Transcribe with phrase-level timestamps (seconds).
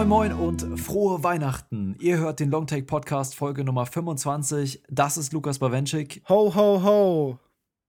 [0.00, 1.94] Moin Moin und frohe Weihnachten.
[2.00, 4.82] Ihr hört den Longtake Podcast Folge Nummer 25.
[4.88, 6.22] Das ist Lukas Bawenschik.
[6.30, 7.38] Ho, ho, ho.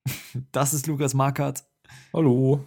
[0.51, 1.63] Das ist Lukas Markert.
[2.11, 2.65] Hallo.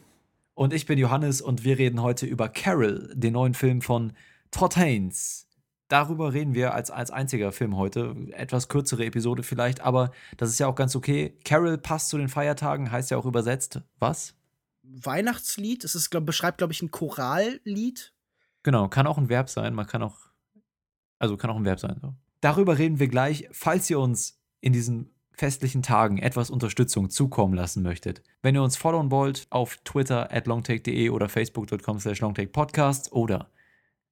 [0.54, 4.14] Und ich bin Johannes und wir reden heute über Carol, den neuen Film von
[4.50, 5.46] Todd Haynes.
[5.89, 8.17] Darüber reden wir als, als einziger Film heute.
[8.31, 11.36] Etwas kürzere Episode vielleicht, aber das ist ja auch ganz okay.
[11.45, 13.82] Carol passt zu den Feiertagen, heißt ja auch übersetzt.
[13.99, 14.32] Was?
[14.82, 15.85] Weihnachtslied.
[15.85, 18.14] Es ist, glaub, beschreibt, glaube ich, ein Chorallied.
[18.64, 19.75] Genau, kann auch ein Verb sein.
[19.75, 20.18] Man kann auch,
[21.21, 21.99] also kann auch ein Verb sein.
[22.03, 22.14] So.
[22.41, 23.49] Darüber reden wir gleich.
[23.53, 28.22] Falls ihr uns in diesen festlichen Tagen etwas Unterstützung zukommen lassen möchtet.
[28.43, 33.50] Wenn ihr uns followen wollt auf Twitter at longtake.de oder facebook.com slash longtakepodcast oder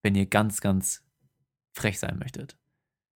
[0.03, 1.05] wenn ihr ganz, ganz
[1.73, 2.57] frech sein möchtet,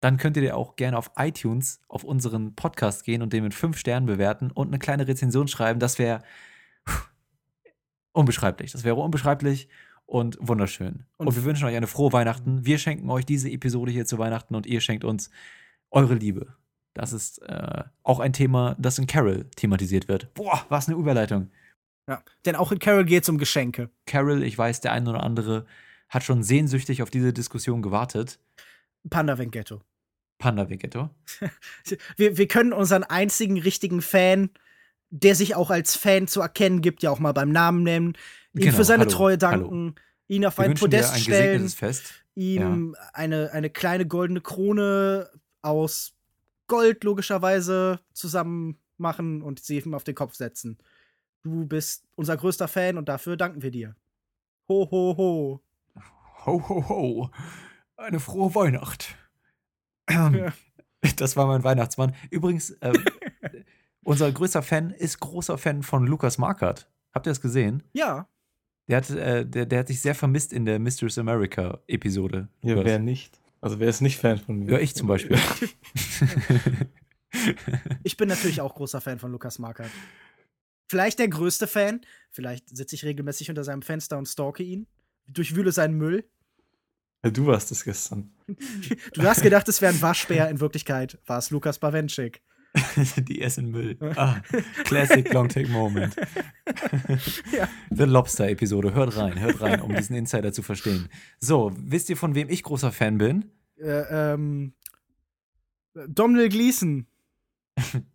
[0.02, 3.77] dann könnt ihr auch gerne auf iTunes auf unseren Podcast gehen und den mit fünf
[3.77, 5.79] Sternen bewerten und eine kleine Rezension schreiben.
[5.79, 6.24] Das wäre
[8.12, 8.74] unbeschreiblich.
[8.74, 9.70] Das wäre unbeschreiblich
[10.14, 11.06] und wunderschön.
[11.18, 12.64] Und, und wir wünschen euch eine frohe Weihnachten.
[12.68, 15.32] Wir schenken euch diese Episode hier zu Weihnachten und ihr schenkt uns
[15.90, 16.54] eure Liebe.
[16.94, 20.32] Das ist äh, auch ein Thema, das in Carol thematisiert wird.
[20.36, 21.50] Boah, was eine Überleitung.
[22.08, 23.90] Ja, denn auch in Carol geht es um Geschenke.
[24.06, 25.66] Carol, ich weiß, der eine oder andere
[26.10, 28.40] hat schon sehnsüchtig auf diese Diskussion gewartet.
[29.10, 29.82] Panda Vengetto.
[30.38, 31.10] Panda Vengetto.
[32.18, 34.52] wir, wir können unseren einzigen richtigen Fan,
[35.10, 38.16] der sich auch als Fan zu erkennen gibt, ja auch mal beim Namen nennen,
[38.54, 39.96] ihm genau, für seine hallo, Treue danken, hallo.
[40.27, 41.73] ihn auf wir ein Podest ein stellen,
[42.35, 43.10] ihm ja.
[43.13, 45.29] eine, eine kleine goldene Krone
[45.62, 46.13] aus
[46.68, 50.77] Gold logischerweise zusammen machen und sie ihm auf den Kopf setzen.
[51.43, 53.95] Du bist unser größter Fan und dafür danken wir dir.
[54.70, 55.62] Ho, ho, ho.
[56.45, 57.29] Ho, ho, ho.
[57.98, 59.15] Eine frohe Weihnacht.
[60.10, 60.32] Ja.
[61.17, 62.15] Das war mein Weihnachtsmann.
[62.32, 62.93] Übrigens, äh,
[64.06, 66.90] unser größter Fan ist großer Fan von Lukas Markert.
[67.13, 67.84] Habt ihr das gesehen?
[67.91, 68.29] Ja.
[68.88, 72.49] Der hat, äh, der, der hat sich sehr vermisst in der Mistress America-Episode.
[72.61, 73.39] Ja, wer nicht?
[73.61, 74.73] Also wer ist nicht Fan von mir?
[74.73, 75.38] Ja, ich zum Beispiel.
[78.03, 79.89] ich bin natürlich auch großer Fan von Lukas Markert.
[80.89, 82.01] Vielleicht der größte Fan.
[82.29, 84.85] Vielleicht sitze ich regelmäßig unter seinem Fenster und stalke ihn.
[85.27, 86.25] Durchwühle seinen Müll.
[87.23, 88.33] Ja, du warst es gestern.
[89.13, 90.49] du hast gedacht, es wäre ein Waschbär.
[90.49, 92.41] In Wirklichkeit war es Lukas Bawenschik.
[93.17, 93.97] Die essen Müll.
[94.16, 94.41] Ah,
[94.84, 96.16] Classic Long Take Moment.
[97.51, 97.67] ja.
[97.89, 98.94] The Lobster-Episode.
[98.94, 101.09] Hört rein, hört rein, um diesen Insider zu verstehen.
[101.39, 103.51] So, wisst ihr, von wem ich großer Fan bin?
[103.78, 104.73] Äh, ähm.
[106.07, 107.07] Donald Gleason.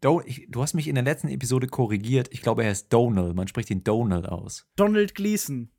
[0.00, 2.28] Do du hast mich in der letzten Episode korrigiert.
[2.30, 3.34] Ich glaube, er heißt Donald.
[3.34, 4.66] Man spricht ihn Donald aus.
[4.76, 5.70] Donald Gleason.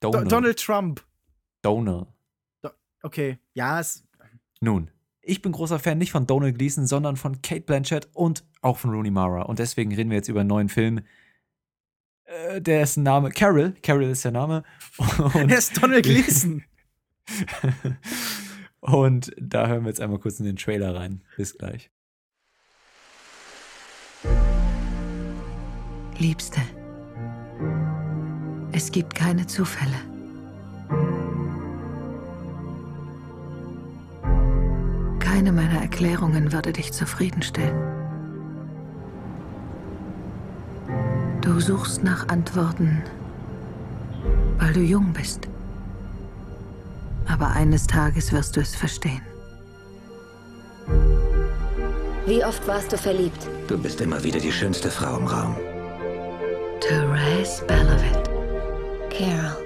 [0.00, 1.06] Donald, Do Donald Trump.
[1.62, 2.08] Donald.
[2.62, 2.70] Do
[3.02, 4.04] okay, ja, es.
[4.60, 4.90] Nun,
[5.28, 8.90] ich bin großer Fan nicht von Donald Gleason, sondern von Kate Blanchett und auch von
[8.90, 9.42] Rooney Mara.
[9.42, 11.00] Und deswegen reden wir jetzt über einen neuen Film.
[12.24, 13.30] Äh, der ist ein Name.
[13.30, 13.74] Carol.
[13.82, 14.64] Carol ist der Name.
[15.34, 16.64] Und er ist Donald Gleason.
[18.80, 21.20] und da hören wir jetzt einmal kurz in den Trailer rein.
[21.36, 21.90] Bis gleich.
[26.16, 26.60] Liebste,
[28.72, 29.94] es gibt keine Zufälle.
[35.38, 37.78] Keine meiner Erklärungen würde dich zufriedenstellen.
[41.42, 43.04] Du suchst nach Antworten,
[44.58, 45.46] weil du jung bist.
[47.28, 49.22] Aber eines Tages wirst du es verstehen.
[52.26, 53.46] Wie oft warst du verliebt?
[53.68, 55.54] Du bist immer wieder die schönste Frau im Raum.
[56.80, 58.28] Therese Belovit.
[59.16, 59.56] Carol.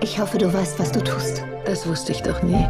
[0.00, 1.42] Ich hoffe, du weißt, was du tust.
[1.64, 2.64] Das wusste ich doch nie.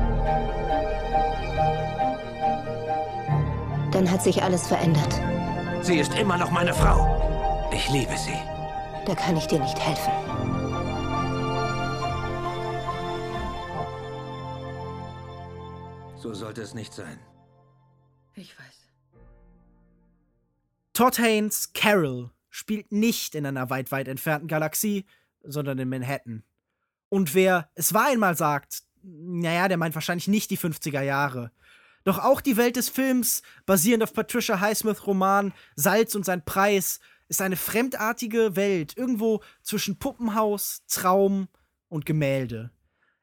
[3.97, 5.23] Dann hat sich alles verändert.
[5.83, 7.71] Sie ist immer noch meine Frau.
[7.73, 8.37] Ich liebe sie.
[9.07, 10.13] Da kann ich dir nicht helfen.
[16.19, 17.19] So sollte es nicht sein.
[18.35, 18.93] Ich weiß.
[20.93, 25.07] Todd Haynes Carol spielt nicht in einer weit, weit entfernten Galaxie,
[25.43, 26.45] sondern in Manhattan.
[27.09, 31.51] Und wer es war einmal sagt, naja, der meint wahrscheinlich nicht die 50er Jahre.
[32.07, 37.01] Doch auch die Welt des Films, basierend auf Patricia Highsmith Roman Salz und sein Preis,
[37.29, 41.49] ist eine fremdartige Welt, irgendwo zwischen Puppenhaus, Traum
[41.89, 42.71] und Gemälde.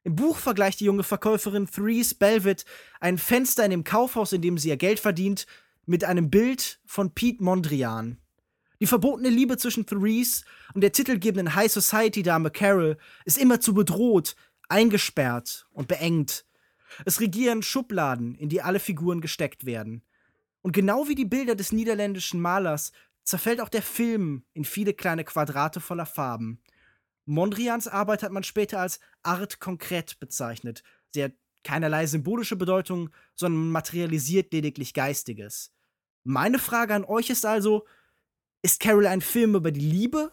[0.04, 2.66] Im Buch vergleicht die junge Verkäuferin Therese Belvit
[3.00, 5.48] ein Fenster in dem Kaufhaus, in dem sie ihr Geld verdient,
[5.86, 8.18] mit einem Bild von Pete Mondrian.
[8.82, 10.44] Die verbotene Liebe zwischen Therese
[10.74, 14.36] und der titelgebenden High Society Dame Carol ist immerzu bedroht,
[14.68, 16.44] eingesperrt und beengt.
[17.06, 20.04] Es regieren Schubladen, in die alle Figuren gesteckt werden.
[20.62, 22.92] Und genau wie die Bilder des niederländischen Malers
[23.24, 26.62] zerfällt auch der Film in viele kleine Quadrate voller Farben.
[27.26, 30.84] Mondrians Arbeit hat man später als Art konkret bezeichnet.
[31.10, 35.72] Sie hat keinerlei symbolische Bedeutung, sondern materialisiert lediglich Geistiges.
[36.24, 37.86] Meine Frage an euch ist also,
[38.62, 40.32] ist Carol ein Film über die Liebe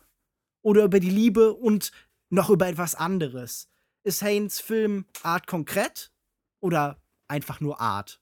[0.63, 1.93] oder über die Liebe und
[2.29, 3.69] noch über etwas anderes?
[4.03, 6.13] Ist Haynes Film Art konkret
[6.61, 8.21] oder einfach nur Art?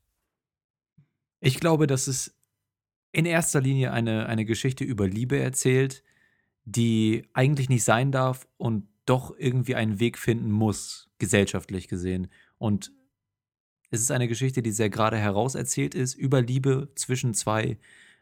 [1.41, 2.35] Ich glaube, dass es
[3.13, 6.03] in erster Linie eine, eine Geschichte über Liebe erzählt,
[6.65, 12.29] die eigentlich nicht sein darf und doch irgendwie einen Weg finden muss, gesellschaftlich gesehen.
[12.59, 12.93] Und
[13.91, 17.79] es ist eine Geschichte, die sehr gerade herauserzählt ist, über Liebe zwischen zwei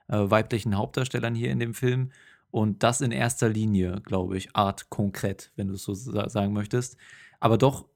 [0.08, 2.12] äh, weiblichen Hauptdarstellern hier in dem Film.
[2.52, 6.52] Und das in erster Linie, glaube ich, Art konkret, wenn du es so sa sagen
[6.52, 6.96] möchtest.
[7.40, 7.88] Aber doch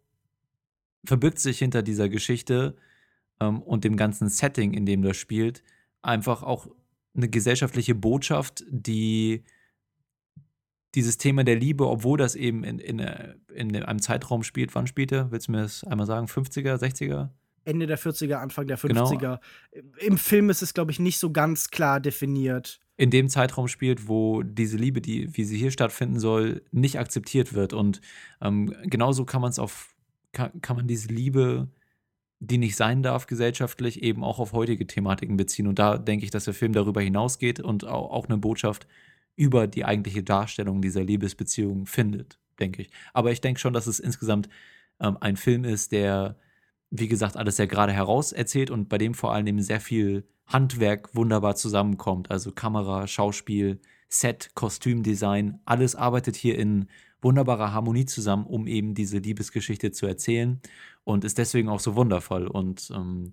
[1.05, 2.77] verbirgt sich hinter dieser Geschichte
[3.41, 5.63] ähm, und dem ganzen Setting, in dem das spielt,
[6.03, 6.69] einfach auch
[7.15, 9.45] eine gesellschaftliche Botschaft, die
[10.95, 14.87] dieses Thema der Liebe, obwohl das eben in, in, äh, in einem Zeitraum spielt, wann
[14.87, 15.31] spielt er?
[15.31, 16.27] Willst du mir das einmal sagen?
[16.27, 17.31] 50er, 60er?
[17.65, 19.19] Ende der 40er, Anfang der 50er.
[19.19, 19.39] Genau.
[19.99, 22.81] Im Film ist es, glaube ich, nicht so ganz klar definiert.
[22.97, 27.55] In dem Zeitraum spielt, wo diese Liebe, die, wie sie hier stattfinden soll, nicht akzeptiert
[27.55, 27.73] wird.
[27.73, 28.01] Und
[28.41, 29.95] ähm, genauso kann man es auf,
[30.33, 31.69] kann, kann man diese Liebe,
[32.41, 35.67] die nicht sein darf, gesellschaftlich, eben auch auf heutige Thematiken beziehen.
[35.67, 38.87] Und da denke ich, dass der Film darüber hinausgeht und auch, auch eine Botschaft
[39.37, 42.91] über die eigentliche Darstellung dieser Liebesbeziehung findet, denke ich.
[43.13, 44.49] Aber ich denke schon, dass es insgesamt
[45.01, 46.37] ähm, ein Film ist, der
[46.91, 51.15] wie gesagt, alles sehr gerade heraus erzählt und bei dem vor allem sehr viel Handwerk
[51.15, 52.31] wunderbar zusammenkommt.
[52.31, 56.89] Also Kamera, Schauspiel, Set, Kostümdesign, alles arbeitet hier in
[57.23, 60.61] wunderbarer Harmonie zusammen, um eben diese Liebesgeschichte zu erzählen
[61.05, 62.47] und ist deswegen auch so wundervoll.
[62.47, 63.33] Und ähm,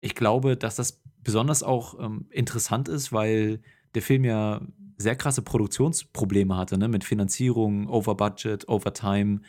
[0.00, 3.60] ich glaube, dass das besonders auch ähm, interessant ist, weil
[3.94, 4.60] der Film ja
[4.96, 6.88] sehr krasse Produktionsprobleme hatte, ne?
[6.88, 9.40] mit Finanzierung, Overbudget, Overtime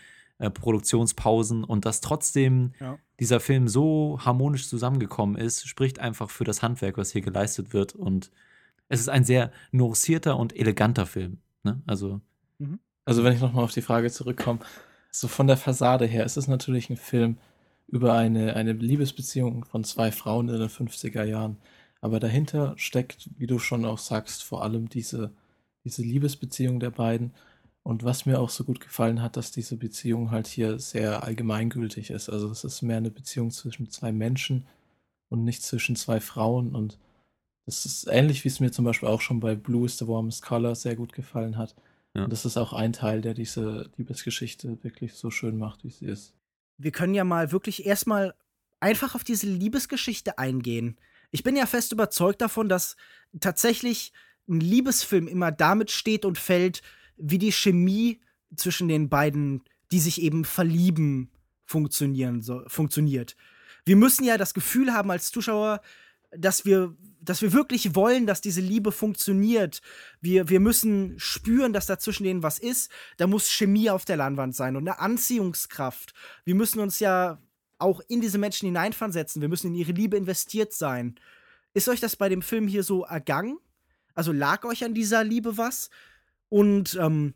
[0.41, 2.97] äh, Produktionspausen und dass trotzdem ja.
[3.19, 7.93] dieser Film so harmonisch zusammengekommen ist, spricht einfach für das Handwerk, was hier geleistet wird.
[7.93, 8.31] Und
[8.89, 11.37] es ist ein sehr nuancierter und eleganter Film.
[11.63, 11.81] Ne?
[11.85, 12.21] Also,
[12.57, 12.79] mhm.
[13.05, 14.59] Also, wenn ich nochmal auf die Frage zurückkomme,
[15.11, 17.37] so von der Fassade her ist es natürlich ein Film
[17.87, 21.57] über eine, eine Liebesbeziehung von zwei Frauen in den 50er Jahren.
[21.99, 25.31] Aber dahinter steckt, wie du schon auch sagst, vor allem diese,
[25.83, 27.33] diese Liebesbeziehung der beiden
[27.83, 32.11] und was mir auch so gut gefallen hat, dass diese Beziehung halt hier sehr allgemeingültig
[32.11, 32.29] ist.
[32.29, 34.67] Also es ist mehr eine Beziehung zwischen zwei Menschen
[35.29, 36.75] und nicht zwischen zwei Frauen.
[36.75, 36.99] Und
[37.65, 40.43] das ist ähnlich, wie es mir zum Beispiel auch schon bei Blue is the Warmest
[40.43, 41.75] Color sehr gut gefallen hat.
[42.13, 42.25] Ja.
[42.25, 46.05] Und das ist auch ein Teil, der diese Liebesgeschichte wirklich so schön macht, wie sie
[46.05, 46.35] ist.
[46.77, 48.33] Wir können ja mal wirklich erstmal
[48.79, 50.97] einfach auf diese Liebesgeschichte eingehen.
[51.29, 52.97] Ich bin ja fest überzeugt davon, dass
[53.39, 54.11] tatsächlich
[54.49, 56.81] ein Liebesfilm immer damit steht und fällt,
[57.15, 58.19] wie die Chemie
[58.55, 61.31] zwischen den beiden, die sich eben verlieben,
[61.65, 63.37] funktionieren so, funktioniert.
[63.85, 65.81] Wir müssen ja das Gefühl haben als Zuschauer,
[66.31, 69.81] dass wir, dass wir wirklich wollen, dass diese Liebe funktioniert.
[70.21, 72.91] Wir, wir müssen spüren, dass da zwischen denen was ist.
[73.17, 76.13] Da muss Chemie auf der Leinwand sein und eine Anziehungskraft.
[76.45, 77.41] Wir müssen uns ja
[77.77, 79.41] auch in diese Menschen hineinversetzen.
[79.41, 81.15] Wir müssen in ihre Liebe investiert sein.
[81.73, 83.57] Ist euch das bei dem Film hier so ergangen?
[84.13, 85.89] Also lag euch an dieser Liebe was?
[86.49, 87.33] Und ähm,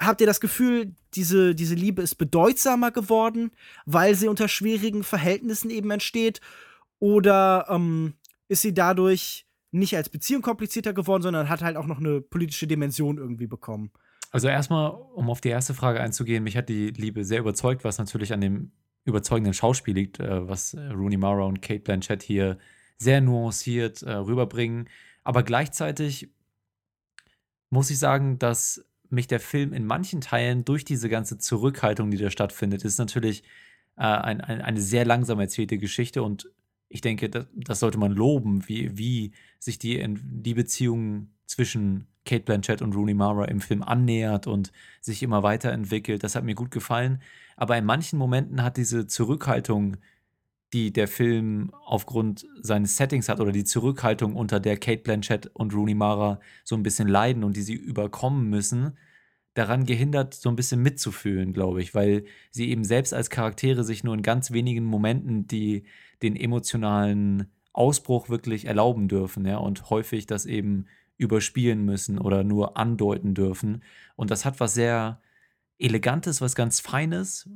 [0.00, 3.52] habt ihr das Gefühl, diese, diese Liebe ist bedeutsamer geworden,
[3.86, 6.40] weil sie unter schwierigen Verhältnissen eben entsteht?
[6.98, 8.14] Oder ähm,
[8.48, 12.66] ist sie dadurch nicht als Beziehung komplizierter geworden, sondern hat halt auch noch eine politische
[12.66, 13.90] Dimension irgendwie bekommen?
[14.30, 17.98] Also erstmal, um auf die erste Frage einzugehen, mich hat die Liebe sehr überzeugt, was
[17.98, 18.72] natürlich an dem
[19.04, 22.58] überzeugenden Schauspiel liegt, äh, was Rooney Mara und Kate Blanchett hier
[22.98, 24.88] sehr nuanciert äh, rüberbringen.
[25.24, 26.30] Aber gleichzeitig
[27.70, 32.16] muss ich sagen, dass mich der Film in manchen Teilen durch diese ganze Zurückhaltung, die
[32.16, 33.42] da stattfindet, ist natürlich
[33.96, 36.50] äh, ein, ein, eine sehr langsam erzählte Geschichte und
[36.94, 42.44] ich denke, das, das sollte man loben, wie, wie sich die, die Beziehung zwischen Kate
[42.44, 44.70] Blanchett und Rooney Mara im Film annähert und
[45.00, 46.22] sich immer weiterentwickelt.
[46.22, 47.20] Das hat mir gut gefallen.
[47.56, 49.96] Aber in manchen Momenten hat diese Zurückhaltung
[50.72, 55.72] die der Film aufgrund seines Settings hat oder die Zurückhaltung, unter der Kate Blanchett und
[55.72, 58.98] Rooney Mara so ein bisschen leiden und die sie überkommen müssen,
[59.54, 64.02] daran gehindert, so ein bisschen mitzufühlen, glaube ich, weil sie eben selbst als Charaktere sich
[64.02, 65.84] nur in ganz wenigen Momenten die,
[66.22, 72.76] den emotionalen Ausbruch wirklich erlauben dürfen, ja, und häufig das eben überspielen müssen oder nur
[72.76, 73.82] andeuten dürfen.
[74.16, 75.20] Und das hat was sehr
[75.78, 77.48] Elegantes, was ganz Feines,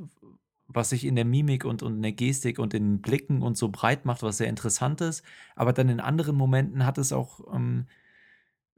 [0.67, 3.57] was sich in der Mimik und, und in der Gestik und in den Blicken und
[3.57, 5.23] so breit macht, was sehr interessant ist.
[5.57, 7.87] Aber dann in anderen Momenten hat es auch ähm,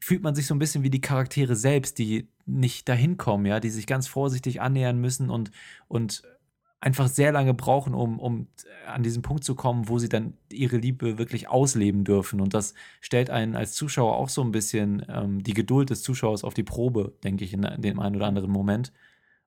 [0.00, 3.60] fühlt man sich so ein bisschen wie die Charaktere selbst, die nicht dahin kommen, ja,
[3.60, 5.50] die sich ganz vorsichtig annähern müssen und,
[5.88, 6.22] und
[6.80, 8.48] einfach sehr lange brauchen, um, um
[8.86, 12.40] an diesen Punkt zu kommen, wo sie dann ihre Liebe wirklich ausleben dürfen.
[12.40, 16.42] Und das stellt einen als Zuschauer auch so ein bisschen ähm, die Geduld des Zuschauers
[16.42, 18.92] auf die Probe, denke ich, in, dem einen oder anderen Moment.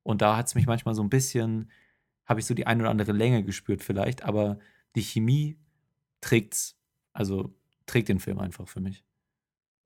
[0.04, 1.72] Und da hat es mich manchmal so ein bisschen,
[2.25, 4.60] habe ich so die eine oder andere Länge gespürt vielleicht, aber
[4.96, 5.58] die Chemie
[6.22, 6.78] trägt's,
[7.13, 7.54] also
[7.88, 9.04] trägt den Film einfach für mich.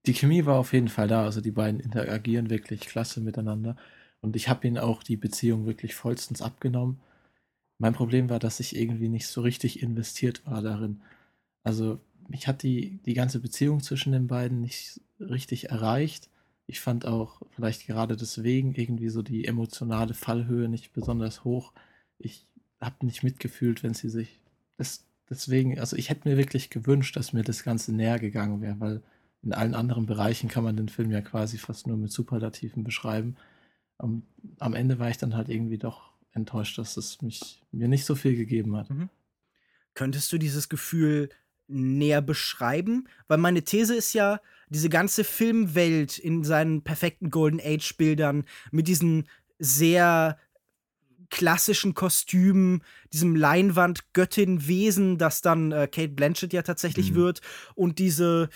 [0.06, 3.75] Die Chemie war auf jeden Fall da, also die beiden interagieren wirklich klasse miteinander
[4.22, 7.00] und ich habe ihnen auch die Beziehung wirklich vollstens abgenommen.
[7.79, 11.01] Mein Problem war, dass ich irgendwie nicht so richtig investiert war darin.
[11.63, 16.29] Also mich hat die, die ganze Beziehung zwischen den beiden nicht richtig erreicht.
[16.65, 21.74] Ich fand auch vielleicht gerade deswegen irgendwie so die emotionale Fallhöhe nicht besonders hoch.
[22.19, 22.46] Ich
[22.81, 24.41] habe nicht mitgefühlt, wenn sie sich.
[24.77, 28.79] Das, deswegen, also ich hätte mir wirklich gewünscht, dass mir das Ganze näher gegangen wäre,
[28.79, 29.01] weil
[29.43, 33.38] in allen anderen Bereichen kann man den Film ja quasi fast nur mit Superlativen beschreiben.
[33.98, 34.24] Am,
[34.60, 38.15] am Ende war ich dann halt irgendwie doch enttäuscht, dass es mich, mir nicht so
[38.15, 38.89] viel gegeben hat.
[38.89, 39.10] Mhm.
[39.94, 41.29] Könntest du dieses Gefühl
[41.67, 43.10] näher beschreiben?
[43.27, 44.39] Weil meine These ist ja,
[44.70, 49.27] diese ganze Filmwelt in seinen perfekten Golden Age-Bildern mit diesen
[49.60, 50.38] sehr
[51.29, 57.15] klassischen Kostümen, diesem Leinwand-Göttin-Wesen, das dann äh, Kate Blanchett ja tatsächlich mhm.
[57.15, 57.41] wird,
[57.75, 58.50] und diese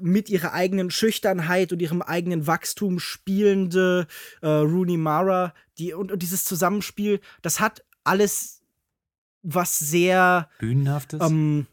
[0.00, 4.06] mit ihrer eigenen Schüchternheit und ihrem eigenen Wachstum spielende
[4.40, 8.62] äh, Rooney Mara, die und, und, dieses Zusammenspiel, das hat alles
[9.42, 11.20] was sehr bühnenhaftes.
[11.22, 11.66] Ähm,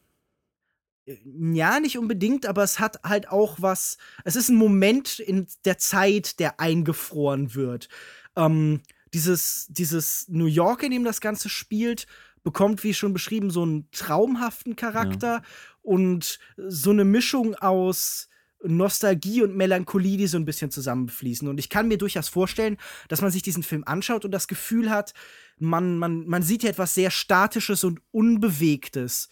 [1.06, 3.98] ja, nicht unbedingt, aber es hat halt auch was.
[4.24, 7.90] Es ist ein Moment in der Zeit, der eingefroren wird.
[8.36, 8.82] Ähm,
[9.14, 12.08] dieses, dieses New York, in dem das Ganze spielt,
[12.44, 15.44] bekommt, wie schon beschrieben, so einen traumhaften Charakter ja.
[15.82, 18.30] und so eine Mischung aus
[18.64, 21.48] Nostalgie und Melancholie, die so ein bisschen zusammenfließen.
[21.48, 24.90] Und ich kann mir durchaus vorstellen, dass man sich diesen Film anschaut und das Gefühl
[24.90, 25.14] hat,
[25.58, 29.30] man, man, man sieht hier etwas sehr Statisches und Unbewegtes.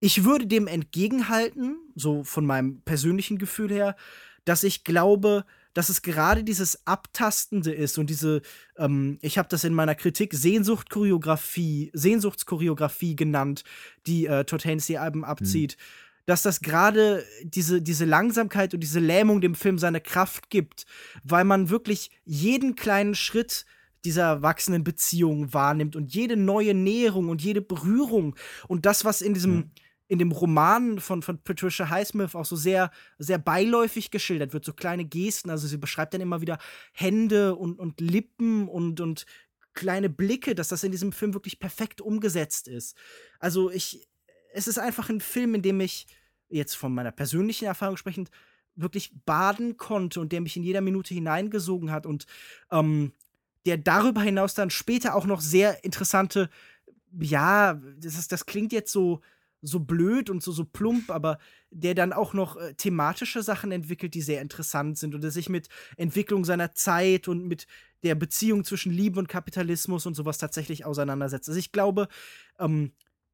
[0.00, 3.96] Ich würde dem entgegenhalten, so von meinem persönlichen Gefühl her,
[4.44, 8.42] dass ich glaube, dass es gerade dieses Abtastende ist und diese,
[8.76, 13.64] ähm, ich habe das in meiner Kritik Sehnsuchtchoreografie, Sehnsuchtschoreografie genannt,
[14.06, 15.76] die äh, Todd Haynes die Alben abzieht.
[15.76, 15.82] Mhm.
[16.26, 20.84] Dass das gerade diese, diese Langsamkeit und diese Lähmung dem Film seine Kraft gibt,
[21.24, 23.64] weil man wirklich jeden kleinen Schritt
[24.04, 28.36] dieser wachsenden Beziehung wahrnimmt und jede neue Näherung und jede Berührung
[28.68, 29.70] und das, was in diesem, mhm
[30.08, 34.72] in dem Roman von, von Patricia Highsmith auch so sehr, sehr beiläufig geschildert wird, so
[34.72, 35.50] kleine Gesten.
[35.50, 36.58] Also sie beschreibt dann immer wieder
[36.92, 39.26] Hände und, und Lippen und, und
[39.74, 42.96] kleine Blicke, dass das in diesem Film wirklich perfekt umgesetzt ist.
[43.38, 44.08] Also ich,
[44.52, 46.06] es ist einfach ein Film, in dem ich
[46.48, 48.30] jetzt von meiner persönlichen Erfahrung sprechend
[48.74, 52.26] wirklich baden konnte und der mich in jeder Minute hineingesogen hat und
[52.70, 53.12] ähm,
[53.66, 56.48] der darüber hinaus dann später auch noch sehr interessante,
[57.20, 59.20] ja, das, ist, das klingt jetzt so,
[59.62, 61.38] so blöd und so, so plump, aber
[61.70, 65.48] der dann auch noch äh, thematische Sachen entwickelt, die sehr interessant sind und der sich
[65.48, 67.66] mit Entwicklung seiner Zeit und mit
[68.02, 71.48] der Beziehung zwischen Liebe und Kapitalismus und sowas tatsächlich auseinandersetzt.
[71.48, 72.08] Also ich glaube,
[72.58, 72.92] ähm,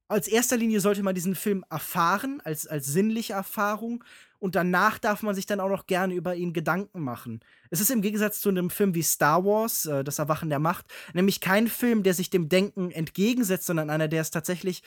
[0.09, 4.05] als erster Linie sollte man diesen Film erfahren, als, als sinnliche Erfahrung.
[4.39, 7.41] Und danach darf man sich dann auch noch gerne über ihn Gedanken machen.
[7.71, 10.87] Es ist im Gegensatz zu einem Film wie Star Wars, äh, Das Erwachen der Macht,
[11.15, 14.83] nämlich kein Film, der sich dem Denken entgegensetzt, sondern einer, der es tatsächlich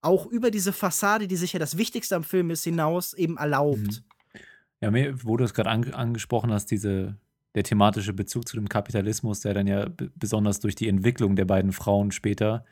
[0.00, 3.78] auch über diese Fassade, die sicher das Wichtigste am Film ist, hinaus eben erlaubt.
[3.78, 4.40] Mhm.
[4.80, 7.16] Ja, mir, wo du es gerade an, angesprochen hast, diese,
[7.54, 11.72] der thematische Bezug zu dem Kapitalismus, der dann ja besonders durch die Entwicklung der beiden
[11.72, 12.64] Frauen später,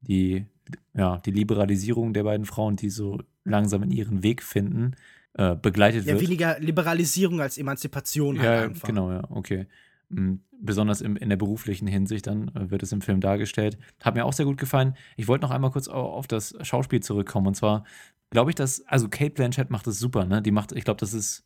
[0.00, 0.46] die,
[0.94, 4.96] ja, die Liberalisierung der beiden Frauen, die so langsam in ihren Weg finden,
[5.34, 6.22] äh, begleitet ja, wird.
[6.22, 8.38] Ja, weniger Liberalisierung als Emanzipation.
[8.38, 8.88] Halt ja, einfach.
[8.88, 9.66] genau, ja, okay.
[10.12, 13.78] Mhm besonders im, in der beruflichen Hinsicht, dann äh, wird es im Film dargestellt.
[14.00, 14.96] Hat mir auch sehr gut gefallen.
[15.16, 17.48] Ich wollte noch einmal kurz auf das Schauspiel zurückkommen.
[17.48, 17.84] Und zwar
[18.30, 20.40] glaube ich, dass, also Kate Blanchett macht das super, ne?
[20.40, 21.44] Die macht, ich glaube, das ist,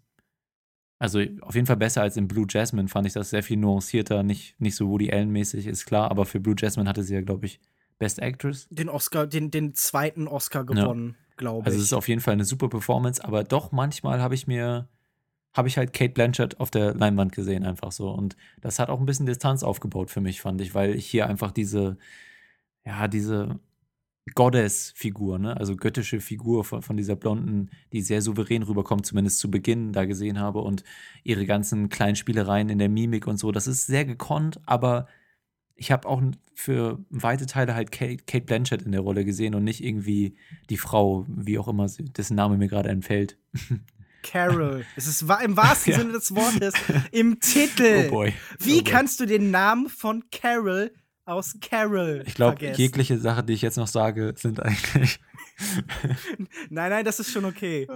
[0.99, 4.23] also auf jeden Fall besser als in Blue Jasmine, fand ich das sehr viel nuancierter,
[4.23, 7.47] nicht, nicht so Woody Allen-mäßig, ist klar, aber für Blue Jasmine hatte sie ja, glaube
[7.47, 7.61] ich,
[7.99, 8.69] Best Actress.
[8.71, 11.35] Den Oscar, den, den zweiten Oscar gewonnen, ja.
[11.37, 11.67] glaube ich.
[11.67, 14.89] Also es ist auf jeden Fall eine super Performance, aber doch manchmal habe ich mir
[15.57, 18.11] habe ich halt Kate Blanchett auf der Leinwand gesehen, einfach so.
[18.11, 21.27] Und das hat auch ein bisschen Distanz aufgebaut für mich, fand ich, weil ich hier
[21.27, 21.97] einfach diese,
[22.85, 23.59] ja, diese
[24.35, 25.57] Goddess-Figur, ne?
[25.57, 30.05] also göttische Figur von, von dieser Blonden, die sehr souverän rüberkommt, zumindest zu Beginn da
[30.05, 30.85] gesehen habe und
[31.23, 33.51] ihre ganzen kleinen Spielereien in der Mimik und so.
[33.53, 35.07] Das ist sehr gekonnt, aber
[35.75, 36.23] ich habe auch
[36.55, 40.37] für weite Teile halt Kate, Kate, Blanchett in der Rolle gesehen und nicht irgendwie
[40.71, 43.39] die Frau, wie auch immer, dessen Name mir gerade entfällt.
[44.27, 44.85] Carol.
[44.97, 45.99] Es ist im wahrsten Ja.
[45.99, 46.75] Sinne des Wortes
[47.13, 48.07] im Titel.
[48.07, 48.35] Oh boy.
[48.59, 48.85] Wie Oh boy.
[48.85, 50.93] kannst du den Namen von Carol
[51.25, 55.19] aus Carol Ich glaube, jegliche Sache, die ich jetzt noch sage, sind eigentlich.
[56.69, 57.87] Nein, nein, das ist schon okay.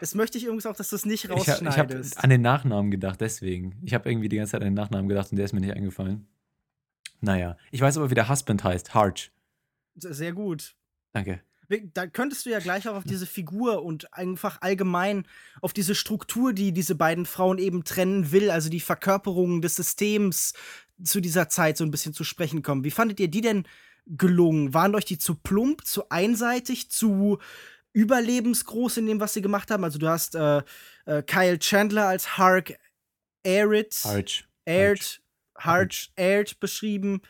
[0.00, 2.22] Das möchte ich übrigens auch, dass du es nicht Ich habe hab rausschneidest.
[2.22, 3.76] an den Nachnamen gedacht, deswegen.
[3.82, 5.74] Ich habe irgendwie die ganze Zeit an den Nachnamen gedacht und der ist mir nicht
[5.74, 6.28] eingefallen.
[7.20, 8.94] Naja, ich weiß aber, wie der Husband heißt.
[8.94, 9.32] Harch.
[9.96, 10.76] Sehr gut.
[11.12, 11.40] Danke.
[11.92, 15.26] Da könntest du ja gleich auch auf diese Figur und einfach allgemein
[15.60, 20.54] auf diese Struktur, die diese beiden Frauen eben trennen will, also die Verkörperung des Systems
[21.02, 22.84] zu dieser Zeit so ein bisschen zu sprechen kommen.
[22.84, 23.64] Wie fandet ihr die denn
[24.06, 24.72] gelungen?
[24.72, 27.38] Waren euch die zu plump, zu einseitig, zu
[27.92, 29.84] überlebensgroß in dem, was sie gemacht haben?
[29.84, 30.62] Also du hast äh,
[31.04, 32.78] äh, Kyle Chandler als Hark
[33.46, 33.94] Arid.
[34.64, 35.20] Aired,
[35.56, 37.22] Harch, Aired beschrieben.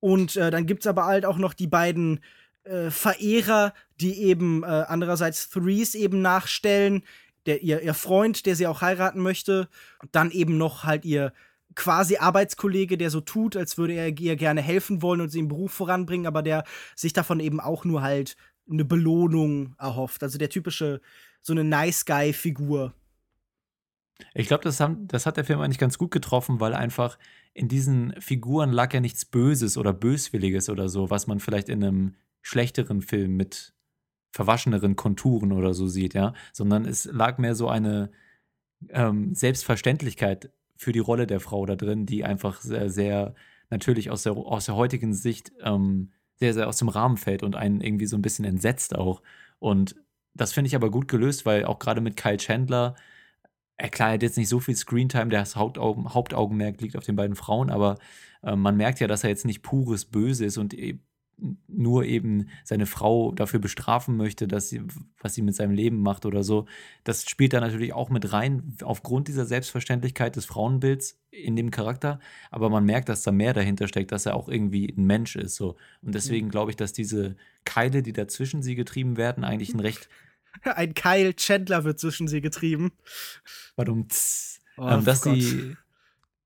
[0.00, 2.20] Und äh, dann gibt es aber halt auch noch die beiden
[2.66, 7.02] äh, Verehrer, die eben äh, andererseits Threes eben nachstellen.
[7.46, 9.68] Der, ihr, ihr Freund, der sie auch heiraten möchte.
[10.02, 11.32] Und dann eben noch halt ihr
[11.76, 15.48] quasi Arbeitskollege, der so tut, als würde er ihr gerne helfen wollen und sie im
[15.48, 16.64] Beruf voranbringen, aber der
[16.96, 18.36] sich davon eben auch nur halt
[18.68, 20.22] eine Belohnung erhofft.
[20.22, 21.00] Also der typische,
[21.42, 22.94] so eine Nice Guy-Figur.
[24.34, 27.18] Ich glaube, das, das hat der Film eigentlich ganz gut getroffen, weil einfach
[27.52, 31.84] in diesen Figuren lag ja nichts Böses oder Böswilliges oder so, was man vielleicht in
[31.84, 32.14] einem
[32.46, 33.74] schlechteren Film mit
[34.30, 36.32] verwascheneren Konturen oder so sieht, ja.
[36.52, 38.12] Sondern es lag mehr so eine
[38.90, 43.34] ähm, Selbstverständlichkeit für die Rolle der Frau da drin, die einfach sehr, sehr
[43.68, 47.56] natürlich aus der, aus der heutigen Sicht ähm, sehr, sehr aus dem Rahmen fällt und
[47.56, 49.22] einen irgendwie so ein bisschen entsetzt auch.
[49.58, 49.96] Und
[50.34, 52.94] das finde ich aber gut gelöst, weil auch gerade mit Kyle Chandler,
[53.76, 57.34] er klar, hat jetzt nicht so viel Screentime, das Hauptaugen, Hauptaugenmerk liegt auf den beiden
[57.34, 57.96] Frauen, aber
[58.44, 61.00] äh, man merkt ja, dass er jetzt nicht pures Böse ist und e
[61.68, 64.82] nur eben seine Frau dafür bestrafen möchte, dass sie,
[65.20, 66.66] was sie mit seinem Leben macht oder so.
[67.04, 72.20] Das spielt da natürlich auch mit rein, aufgrund dieser Selbstverständlichkeit des Frauenbilds in dem Charakter.
[72.50, 75.56] Aber man merkt, dass da mehr dahinter steckt, dass er auch irgendwie ein Mensch ist.
[75.56, 75.76] So.
[76.00, 80.08] Und deswegen glaube ich, dass diese Keile, die dazwischen sie getrieben werden, eigentlich ein recht
[80.62, 82.92] Ein Kyle Chandler wird zwischen sie getrieben.
[83.76, 84.08] Warum
[84.78, 85.34] Oh, ähm, dass Gott.
[85.34, 85.76] sie,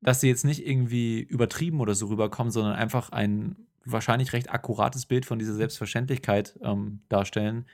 [0.01, 5.07] dass sie jetzt nicht irgendwie übertrieben oder so rüberkommen, sondern einfach ein wahrscheinlich recht akkurates
[5.07, 7.67] Bild von dieser Selbstverständlichkeit ähm, darstellen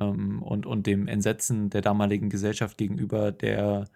[0.00, 3.86] ähm, und, und dem Entsetzen der damaligen Gesellschaft gegenüber der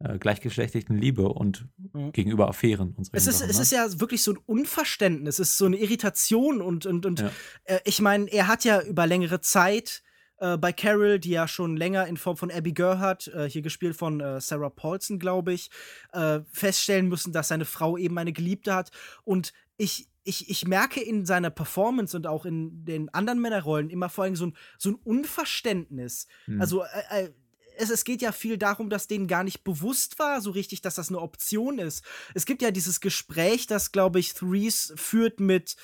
[0.00, 2.12] äh, gleichgeschlechtlichen Liebe und Mhm.
[2.12, 5.58] gegenüber Affären und so Es ist, es ist ja wirklich so ein Unverständnis, es ist
[5.58, 7.30] so eine Irritation und, und, und Ja.
[7.64, 10.02] äh, ich meine, er hat ja über längere Zeit
[10.38, 13.96] äh, bei Carol, die ja schon länger in Form von Abby Gerhardt, äh, hier gespielt
[13.96, 15.70] von äh, Sarah Paulson, glaube ich,
[16.12, 18.90] äh, feststellen müssen, dass seine Frau eben eine Geliebte hat.
[19.24, 24.08] Und ich, ich, ich merke in seiner Performance und auch in den anderen Männerrollen immer
[24.08, 26.28] vor allem so ein, so ein Unverständnis.
[26.46, 26.60] Hm.
[26.60, 27.30] Also äh, äh,
[27.76, 30.94] es, es geht ja viel darum, dass denen gar nicht bewusst war, so richtig, dass
[30.94, 32.04] das eine Option ist.
[32.34, 35.76] Es gibt ja dieses Gespräch, das, glaube ich, Threes führt mit,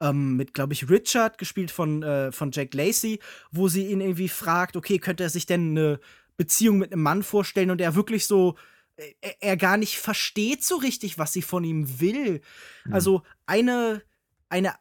[0.00, 3.18] ähm, mit, glaube ich, Richard, gespielt von, äh, von Jack Lacey,
[3.50, 6.00] wo sie ihn irgendwie fragt, okay, könnte er sich denn eine
[6.36, 8.56] Beziehung mit einem Mann vorstellen und er wirklich so,
[8.96, 12.42] äh, er, er gar nicht versteht so richtig, was sie von ihm will.
[12.84, 12.92] Mhm.
[12.92, 14.02] Also eine,
[14.48, 14.74] eine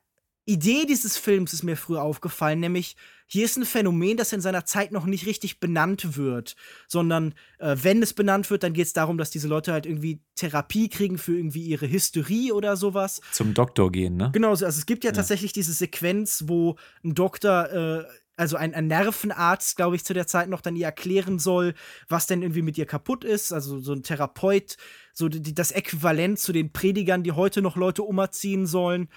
[0.45, 2.95] Idee dieses Films ist mir früher aufgefallen, nämlich
[3.29, 6.55] hier ist ein Phänomen, das in seiner Zeit noch nicht richtig benannt wird,
[6.87, 10.21] sondern äh, wenn es benannt wird, dann geht es darum, dass diese Leute halt irgendwie
[10.35, 13.19] Therapie kriegen für irgendwie ihre Hysterie oder sowas.
[13.33, 14.29] Zum Doktor gehen, ne?
[14.31, 15.15] Genau, also es gibt ja, Ja.
[15.15, 18.03] tatsächlich diese Sequenz, wo ein Doktor, äh,
[18.37, 21.73] also ein, ein Nervenarzt, glaube ich, zu der Zeit noch dann ihr erklären soll,
[22.07, 23.51] was denn irgendwie mit ihr kaputt ist.
[23.51, 24.77] Also so ein Therapeut,
[25.13, 29.09] so die, das Äquivalent zu den Predigern, die heute noch Leute umerziehen sollen.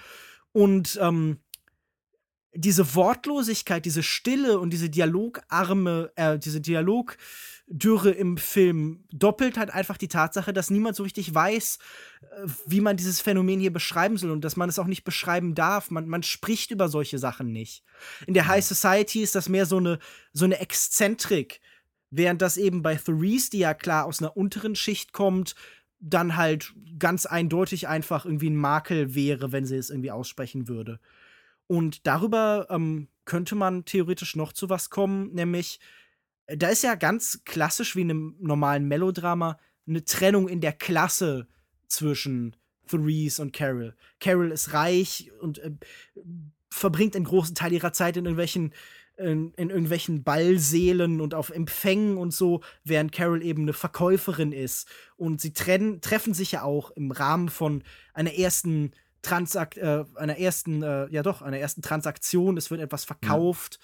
[0.51, 1.39] Und ähm,
[2.53, 9.97] diese Wortlosigkeit, diese Stille und diese Dialogarme, äh, diese Dialogdürre im Film doppelt halt einfach
[9.97, 11.79] die Tatsache, dass niemand so richtig weiß,
[12.21, 15.55] äh, wie man dieses Phänomen hier beschreiben soll und dass man es auch nicht beschreiben
[15.55, 15.91] darf.
[15.91, 17.83] Man, man spricht über solche Sachen nicht.
[18.27, 19.99] In der High Society ist das mehr so eine,
[20.33, 21.61] so eine Exzentrik,
[22.09, 25.55] während das eben bei Therese, die ja klar aus einer unteren Schicht kommt,
[26.01, 30.99] dann halt ganz eindeutig einfach irgendwie ein Makel wäre, wenn sie es irgendwie aussprechen würde.
[31.71, 35.79] Und darüber ähm, könnte man theoretisch noch zu was kommen, nämlich
[36.47, 39.57] äh, da ist ja ganz klassisch wie in einem normalen Melodrama
[39.87, 41.47] eine Trennung in der Klasse
[41.87, 42.57] zwischen
[42.89, 43.95] Therese und Carol.
[44.19, 45.71] Carol ist reich und äh,
[46.69, 48.73] verbringt einen großen Teil ihrer Zeit in irgendwelchen
[49.15, 54.89] in, in irgendwelchen Ballsälen und auf Empfängen und so, während Carol eben eine Verkäuferin ist.
[55.15, 60.37] Und sie trennen, treffen sich ja auch im Rahmen von einer ersten Transak äh, einer
[60.37, 63.79] ersten, äh, ja doch, einer ersten Transaktion, es wird etwas verkauft.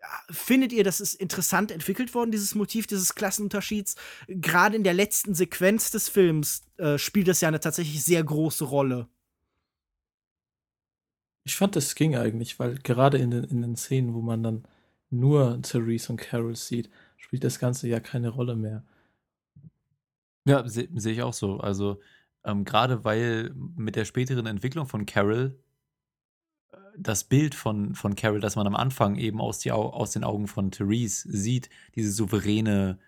[0.00, 0.08] Ja.
[0.30, 3.96] Findet ihr, das ist interessant entwickelt worden, dieses Motiv dieses Klassenunterschieds?
[4.28, 8.64] Gerade in der letzten Sequenz des Films äh, spielt das ja eine tatsächlich sehr große
[8.64, 9.08] Rolle.
[11.44, 14.64] Ich fand, das ging eigentlich, weil gerade in den, in den Szenen, wo man dann
[15.10, 18.84] nur Therese und Carol sieht, spielt das Ganze ja keine Rolle mehr.
[20.44, 21.58] Ja, sehe seh ich auch so.
[21.58, 22.00] Also,
[22.44, 25.58] ähm, gerade weil mit der späteren Entwicklung von Carol
[26.72, 30.24] äh, das Bild von, von Carol, das man am Anfang eben aus, die, aus den
[30.24, 32.98] Augen von Therese sieht, diese souveräne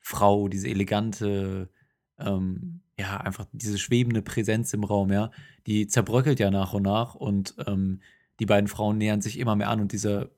[0.00, 1.70] Frau, diese elegante,
[2.18, 5.30] ähm, ja, einfach diese schwebende Präsenz im Raum, ja,
[5.66, 8.00] die zerbröckelt ja nach und nach und ähm,
[8.40, 10.30] die beiden Frauen nähern sich immer mehr an und dieser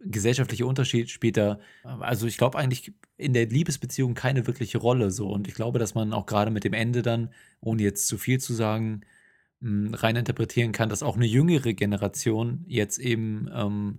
[0.00, 5.28] gesellschaftliche Unterschied spielt da, also ich glaube eigentlich in der Liebesbeziehung keine wirkliche Rolle so.
[5.28, 8.40] Und ich glaube, dass man auch gerade mit dem Ende dann, ohne jetzt zu viel
[8.40, 9.02] zu sagen,
[9.60, 13.98] hm, rein interpretieren kann, dass auch eine jüngere Generation jetzt eben ähm,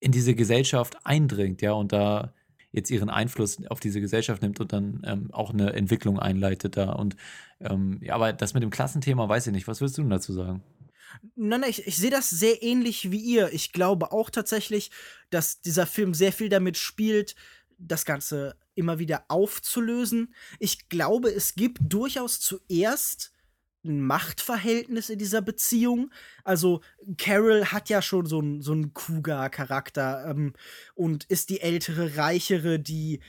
[0.00, 2.34] in diese Gesellschaft eindringt, ja, und da
[2.72, 6.92] jetzt ihren Einfluss auf diese Gesellschaft nimmt und dann ähm, auch eine Entwicklung einleitet da.
[6.92, 7.16] Und
[7.60, 9.68] ähm, ja, aber das mit dem Klassenthema weiß ich nicht.
[9.68, 10.62] Was willst du dazu sagen?
[11.36, 13.52] Nein, nein, ich, ich sehe das sehr ähnlich wie ihr.
[13.52, 14.90] Ich glaube auch tatsächlich,
[15.30, 17.34] dass dieser Film sehr viel damit spielt,
[17.78, 20.34] das Ganze immer wieder aufzulösen.
[20.58, 23.32] Ich glaube, es gibt durchaus zuerst
[23.84, 26.10] ein Machtverhältnis in dieser Beziehung.
[26.42, 26.80] Also
[27.18, 30.54] Carol hat ja schon so einen so einen Kuga-Charakter ähm,
[30.94, 33.20] und ist die ältere, reichere, die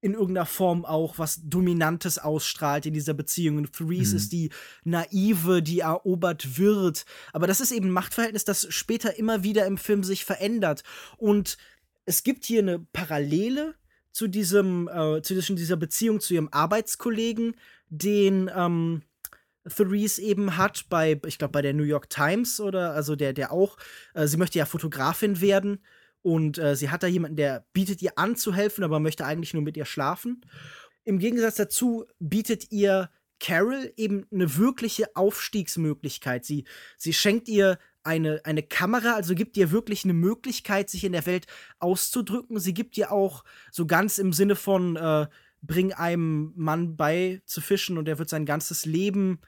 [0.00, 3.56] in irgendeiner Form auch was Dominantes ausstrahlt in dieser Beziehung.
[3.56, 4.16] Und Therese mhm.
[4.16, 4.50] ist die
[4.84, 7.04] Naive, die erobert wird.
[7.32, 10.84] Aber das ist eben ein Machtverhältnis, das später immer wieder im Film sich verändert.
[11.16, 11.58] Und
[12.04, 13.74] es gibt hier eine Parallele
[14.12, 17.56] zu diesem, äh, zwischen dieser Beziehung zu ihrem Arbeitskollegen,
[17.90, 19.02] den ähm,
[19.68, 23.52] Therese eben hat bei, ich glaube, bei der New York Times oder also der, der
[23.52, 23.76] auch,
[24.14, 25.80] äh, sie möchte ja Fotografin werden
[26.22, 29.54] und äh, sie hat da jemanden, der bietet ihr an zu helfen, aber möchte eigentlich
[29.54, 30.42] nur mit ihr schlafen.
[31.04, 36.44] Im Gegensatz dazu bietet ihr Carol eben eine wirkliche Aufstiegsmöglichkeit.
[36.44, 36.64] Sie,
[36.96, 41.26] sie schenkt ihr eine, eine Kamera, also gibt ihr wirklich eine Möglichkeit, sich in der
[41.26, 41.46] Welt
[41.78, 42.58] auszudrücken.
[42.58, 45.26] Sie gibt ihr auch so ganz im Sinne von, äh,
[45.60, 49.40] bring einem Mann bei zu fischen und er wird sein ganzes Leben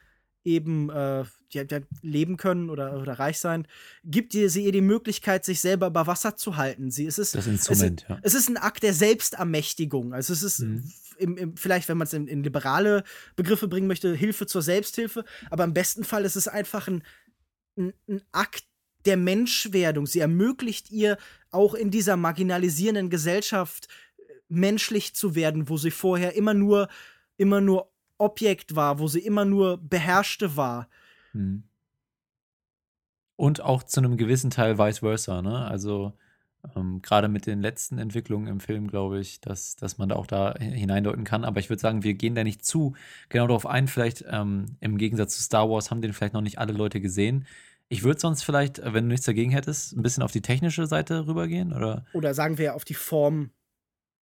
[0.44, 3.66] eben äh, die, die leben können oder, oder reich sein,
[4.04, 6.90] gibt ihr sie ihr die Möglichkeit, sich selber über Wasser zu halten.
[6.90, 8.18] Sie, es ist, das Instrument, es, ja.
[8.22, 10.14] Es ist ein Akt der Selbstermächtigung.
[10.14, 10.92] Also es ist mhm.
[11.18, 13.04] im, im, vielleicht, wenn man es in, in, liberale
[13.36, 17.02] Begriffe bringen möchte, Hilfe zur Selbsthilfe, aber im besten Fall ist es einfach ein,
[17.76, 18.64] ein, ein Akt
[19.04, 20.06] der Menschwerdung.
[20.06, 21.16] Sie ermöglicht ihr
[21.50, 26.88] auch in dieser marginalisierenden Gesellschaft äh, menschlich zu werden, wo sie vorher immer nur
[27.40, 30.88] immer nur Objekt war, wo sie immer nur beherrschte war.
[31.32, 31.64] Hm.
[33.36, 35.66] Und auch zu einem gewissen Teil vice versa, ne?
[35.66, 36.12] Also
[36.76, 40.26] ähm, gerade mit den letzten Entwicklungen im Film, glaube ich, dass, dass man da auch
[40.26, 41.44] da hineindeuten kann.
[41.44, 42.94] Aber ich würde sagen, wir gehen da nicht zu
[43.28, 43.88] genau darauf ein.
[43.88, 47.46] Vielleicht ähm, im Gegensatz zu Star Wars haben den vielleicht noch nicht alle Leute gesehen.
[47.88, 50.86] Ich würde sonst vielleicht, äh, wenn du nichts dagegen hättest, ein bisschen auf die technische
[50.86, 52.04] Seite rübergehen, oder?
[52.12, 53.50] Oder sagen wir auf die Form.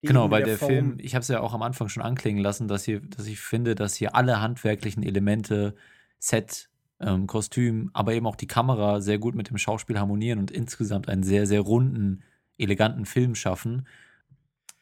[0.03, 2.43] Die genau, weil der, der Film, ich habe es ja auch am Anfang schon anklingen
[2.43, 5.75] lassen, dass, hier, dass ich finde, dass hier alle handwerklichen Elemente,
[6.21, 10.51] Set, ähm, Kostüm, aber eben auch die Kamera sehr gut mit dem Schauspiel harmonieren und
[10.51, 12.23] insgesamt einen sehr, sehr runden,
[12.57, 13.87] eleganten Film schaffen.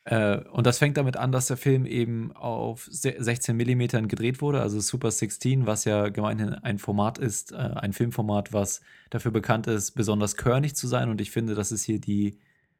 [0.04, 4.62] Äh, und das fängt damit an, dass der Film eben auf 16 mm gedreht wurde,
[4.62, 9.66] also Super 16, was ja gemeinhin ein Format ist, äh, ein Filmformat, was dafür bekannt
[9.66, 11.10] ist, besonders körnig zu sein.
[11.10, 12.38] Und ich finde, dass es hier die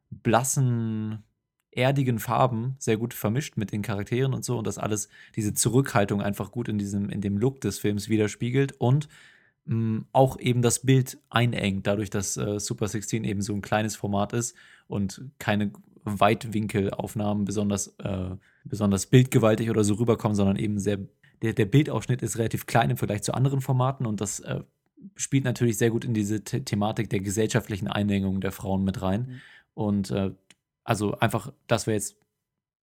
[0.09, 1.23] blassen,
[1.77, 6.21] erdigen Farben sehr gut vermischt mit den Charakteren und so und das alles diese Zurückhaltung
[6.21, 9.07] einfach gut in diesem in dem Look des Films widerspiegelt und
[9.65, 13.61] mh, mm, auch eben das Bild einengt, dadurch, dass äh, Super 16 eben so ein
[13.61, 14.55] kleines Format ist
[14.87, 15.71] und keine
[16.03, 18.35] Weitwinkelaufnahmen besonders äh,
[18.65, 20.99] besonders bildgewaltig oder so rüberkommen, sondern eben sehr
[21.43, 24.61] der, der Bildausschnitt ist relativ klein im Vergleich zu anderen Formaten und das äh,
[25.15, 29.21] spielt natürlich sehr gut in diese The Thematik der gesellschaftlichen Einengung der Frauen mit rein.
[29.21, 29.41] Mhm.
[29.73, 30.31] Und äh,
[30.87, 32.15] also einfach, das wäre jetzt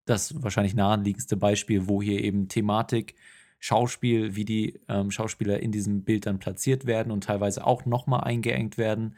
[0.05, 3.15] das wahrscheinlich naheliegendste Beispiel, wo hier eben Thematik,
[3.59, 8.25] Schauspiel, wie die ähm, Schauspieler in diesem Bild dann platziert werden und teilweise auch nochmal
[8.25, 9.17] eingeengt werden,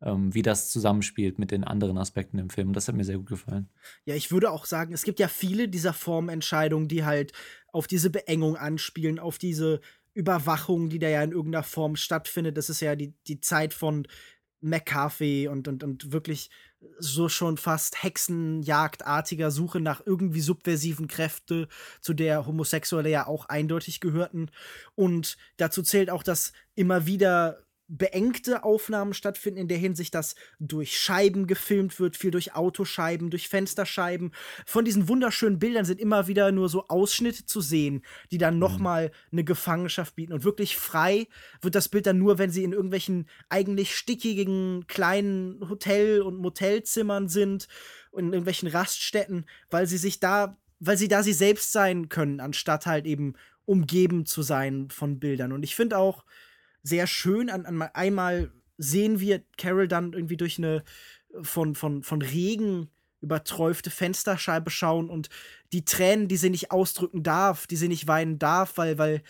[0.00, 2.72] ähm, wie das zusammenspielt mit den anderen Aspekten im Film.
[2.72, 3.68] Das hat mir sehr gut gefallen.
[4.04, 7.32] Ja, ich würde auch sagen, es gibt ja viele dieser Formentscheidungen, die halt
[7.72, 9.80] auf diese Beengung anspielen, auf diese
[10.14, 12.56] Überwachung, die da ja in irgendeiner Form stattfindet.
[12.56, 14.06] Das ist ja die, die Zeit von
[14.60, 16.50] McCarthy und, und, und wirklich
[16.98, 21.68] so schon fast Hexenjagdartiger Suche nach irgendwie subversiven Kräfte,
[22.00, 24.50] zu der Homosexuelle ja auch eindeutig gehörten.
[24.94, 30.98] Und dazu zählt auch, dass immer wieder beengte Aufnahmen stattfinden in der Hinsicht, dass durch
[31.00, 34.32] Scheiben gefilmt wird, viel durch Autoscheiben, durch Fensterscheiben.
[34.66, 38.60] Von diesen wunderschönen Bildern sind immer wieder nur so Ausschnitte zu sehen, die dann Mhm.
[38.60, 40.34] nochmal eine Gefangenschaft bieten.
[40.34, 41.28] Und wirklich frei
[41.62, 47.28] wird das Bild dann nur, wenn sie in irgendwelchen eigentlich stickigen kleinen Hotel- und Motelzimmern
[47.28, 47.68] sind
[48.10, 52.40] und in irgendwelchen Raststätten, weil sie sich da, weil sie da sie selbst sein können,
[52.40, 55.52] anstatt halt eben umgeben zu sein von Bildern.
[55.52, 56.24] Und ich finde auch,
[56.88, 57.50] sehr schön.
[57.50, 60.82] An, an einmal sehen wir Carol dann irgendwie durch eine
[61.42, 62.88] von, von, von Regen
[63.20, 65.28] überträufte Fensterscheibe schauen und
[65.72, 69.22] die Tränen, die sie nicht ausdrücken darf, die sie nicht weinen darf, weil, weil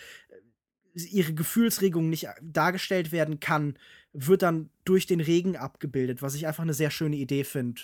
[0.93, 3.77] ihre Gefühlsregung nicht dargestellt werden kann,
[4.13, 7.81] wird dann durch den Regen abgebildet, was ich einfach eine sehr schöne Idee finde.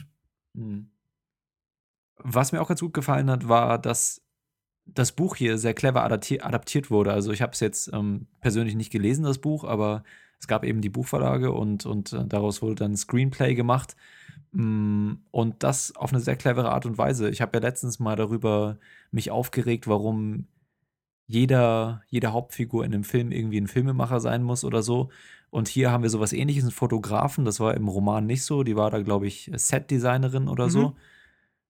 [0.54, 0.90] Mhm.
[2.18, 4.22] Was mir auch ganz gut gefallen hat, war, dass
[4.86, 7.12] das Buch hier sehr clever adapti adaptiert wurde.
[7.12, 10.04] Also ich habe es jetzt ähm, persönlich nicht gelesen, das Buch, aber
[10.40, 13.96] es gab eben die Buchverlage und, und äh, daraus wurde dann ein Screenplay gemacht.
[14.52, 17.30] Mm, Und das auf eine sehr clevere Art und Weise.
[17.30, 18.78] Ich habe ja letztens mal darüber
[19.12, 20.48] mich aufgeregt, warum
[21.28, 25.10] jeder, jede Hauptfigur in einem Film irgendwie ein Filmemacher sein muss oder so.
[25.50, 27.46] Und hier haben wir sowas ähnliches, einen Fotografen.
[27.46, 28.64] Das war im Roman nicht so.
[28.64, 30.70] Die war da, glaube ich, Setdesignerin oder Mhm.
[30.72, 30.96] so.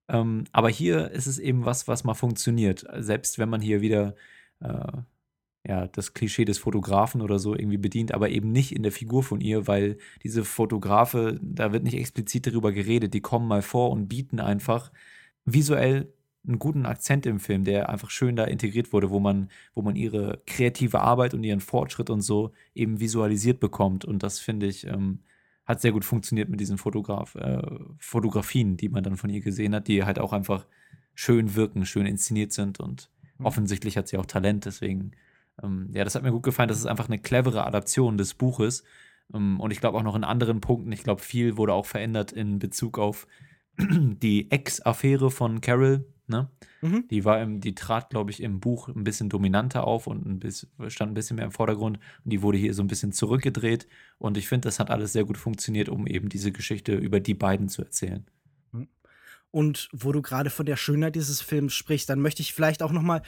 [0.08, 2.86] Ähm, aber hier ist es eben was, was mal funktioniert.
[2.98, 4.16] Selbst wenn man hier wieder
[4.62, 4.92] äh,
[5.68, 9.24] ja, das Klischee des Fotografen oder so irgendwie bedient, aber eben nicht in der Figur
[9.24, 13.90] von ihr, weil diese Fotografe, da wird nicht explizit darüber geredet, die kommen mal vor
[13.92, 14.92] und bieten einfach
[15.46, 16.14] visuell
[16.48, 19.96] einen guten Akzent im Film, der einfach schön da integriert wurde, wo man, wo man
[19.96, 24.06] ihre kreative Arbeit und ihren Fortschritt und so eben visualisiert bekommt.
[24.06, 25.20] Und das finde ich, ähm,
[25.66, 27.62] hat sehr gut funktioniert mit diesen Fotograf, äh,
[27.98, 30.66] Fotografien, die man dann von ihr gesehen hat, die halt auch einfach
[31.14, 33.46] schön wirken, schön inszeniert sind und Mhm.
[33.46, 35.12] offensichtlich hat sie auch Talent, deswegen,
[35.62, 36.70] ähm, ja, das hat mir gut gefallen.
[36.70, 38.84] Das ist einfach eine clevere Adaption des Buches.
[39.34, 42.32] Ähm, und ich glaube auch noch in anderen Punkten, ich glaube, viel wurde auch verändert
[42.32, 43.28] in Bezug auf
[43.78, 46.50] die Ex-Affäre von Carol, ne?
[46.82, 47.08] Mhm.
[47.10, 50.40] Die war im, die trat, glaube ich, im Buch ein bisschen dominanter auf und ein
[50.40, 52.00] bisschen, stand ein bisschen mehr im Vordergrund.
[52.24, 53.88] Und die wurde hier so ein bisschen zurückgedreht.
[54.18, 57.34] Und ich finde, das hat alles sehr gut funktioniert, um eben diese Geschichte über die
[57.34, 58.26] beiden zu erzählen.
[59.56, 62.92] Und wo du gerade von der Schönheit dieses Films sprichst, dann möchte ich vielleicht auch
[62.92, 63.22] noch mal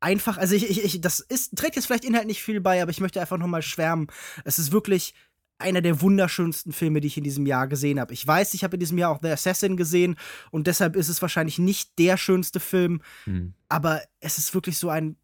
[0.00, 2.90] einfach, also ich, ich, ich das ist, trägt jetzt vielleicht Inhalt nicht viel bei, aber
[2.90, 4.06] ich möchte einfach noch mal schwärmen.
[4.44, 5.12] Es ist wirklich
[5.58, 8.12] einer der wunderschönsten Filme, die ich in diesem Jahr gesehen habe.
[8.12, 10.16] Ich weiß, ich habe in diesem Jahr auch The Assassin gesehen
[10.50, 13.54] und deshalb ist es wahrscheinlich nicht der schönste Film, Hm.
[13.68, 15.16] aber es ist wirklich so ein,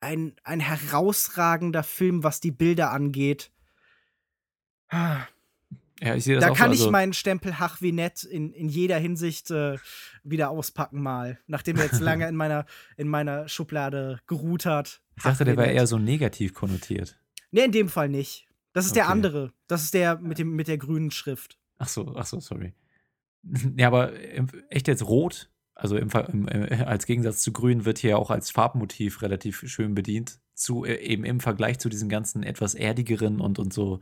[0.00, 3.50] ein, ein herausragender Film, was die Bilder angeht.
[4.90, 5.26] Ja,
[6.16, 6.74] ich sehe das Da auch kann so.
[6.74, 9.78] ich Also, meinen Stempel Hach wie nett in, in jeder Hinsicht äh,
[10.24, 15.00] wieder auspacken mal, nachdem er jetzt lange in meiner, in meiner Schublade geruht hat.
[15.16, 17.18] ich dachte, der war eher so negativ konnotiert.
[17.52, 18.46] Nee, in dem Fall nicht.
[18.72, 19.12] Das ist der Okay.
[19.12, 19.52] andere.
[19.66, 21.58] Das ist der mit, dem, mit der grünen Schrift.
[21.78, 22.74] Ach so, ach so, sorry.
[23.76, 24.12] Ja, aber
[24.70, 28.50] echt jetzt rot, also im, im, äh, als Gegensatz zu grün, wird hier auch als
[28.50, 30.38] Farbmotiv relativ schön bedient.
[30.54, 33.98] Zu, äh, eben im Vergleich zu diesen ganzen etwas erdigeren und, und so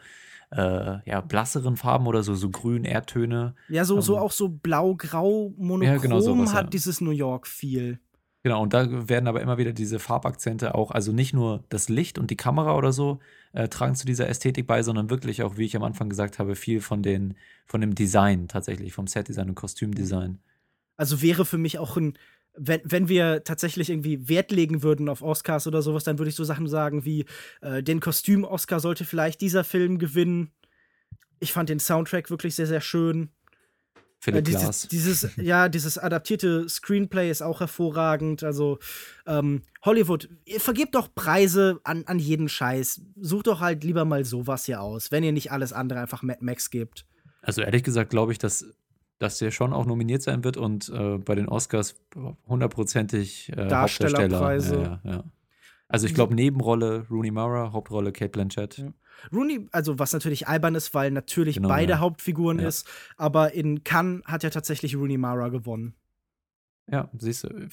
[0.51, 3.55] äh, ja, blasseren Farben oder so, so grün Erdtöne.
[3.69, 6.71] Ja, so, so Ähm, auch so blau-grau monochrom Ja, genau sowas, hat ja.
[6.71, 8.01] dieses New York viel.
[8.43, 12.19] Genau, und da werden aber immer wieder diese Farbakzente auch, also nicht nur das Licht
[12.19, 13.19] und die Kamera oder so
[13.53, 16.55] äh, tragen zu dieser Ästhetik bei, sondern wirklich auch, wie ich am Anfang gesagt habe,
[16.57, 20.39] viel von den, von dem Design tatsächlich, vom Setdesign und Kostümdesign.
[20.97, 22.17] Also wäre für mich auch ein,
[22.57, 26.35] wenn, wenn wir tatsächlich irgendwie Wert legen würden auf Oscars oder sowas, dann würde ich
[26.37, 27.27] so Sachen sagen wie,
[27.61, 30.51] äh, den Kostüm-Oscar sollte vielleicht dieser Film gewinnen.
[31.41, 33.31] Ich fand den Soundtrack wirklich sehr, sehr schön.
[34.21, 38.45] Philipp Äh, dieses, dieses, ja, dieses adaptierte Screenplay ist auch hervorragend.
[38.45, 38.79] Also,
[39.27, 40.29] ähm, Hollywood,
[40.59, 43.01] vergebt doch Preise an, an jeden Scheiß.
[43.19, 46.41] Sucht doch halt lieber mal sowas hier aus, wenn ihr nicht alles andere einfach Mad
[46.43, 47.07] Max gebt.
[47.41, 48.67] Also ehrlich gesagt glaube ich, dass,
[49.19, 51.95] dass der schon auch nominiert sein wird und äh, bei den Oscars
[52.47, 54.77] hundertprozentig äh, Darstellerpreise.
[54.77, 55.01] Hauptdarsteller.
[55.05, 55.25] Ja, ja.
[55.89, 58.85] Also ich glaube Nebenrolle Rooney Mara, Hauptrolle Kate Blanchett.
[59.33, 61.99] Rooney, also was natürlich albern ist, weil natürlich Genau, beide ja.
[61.99, 62.69] Hauptfiguren Ja.
[62.69, 65.95] ist, aber in Cannes hat ja tatsächlich Rooney Mara gewonnen.
[66.91, 67.69] Ja, siehst du.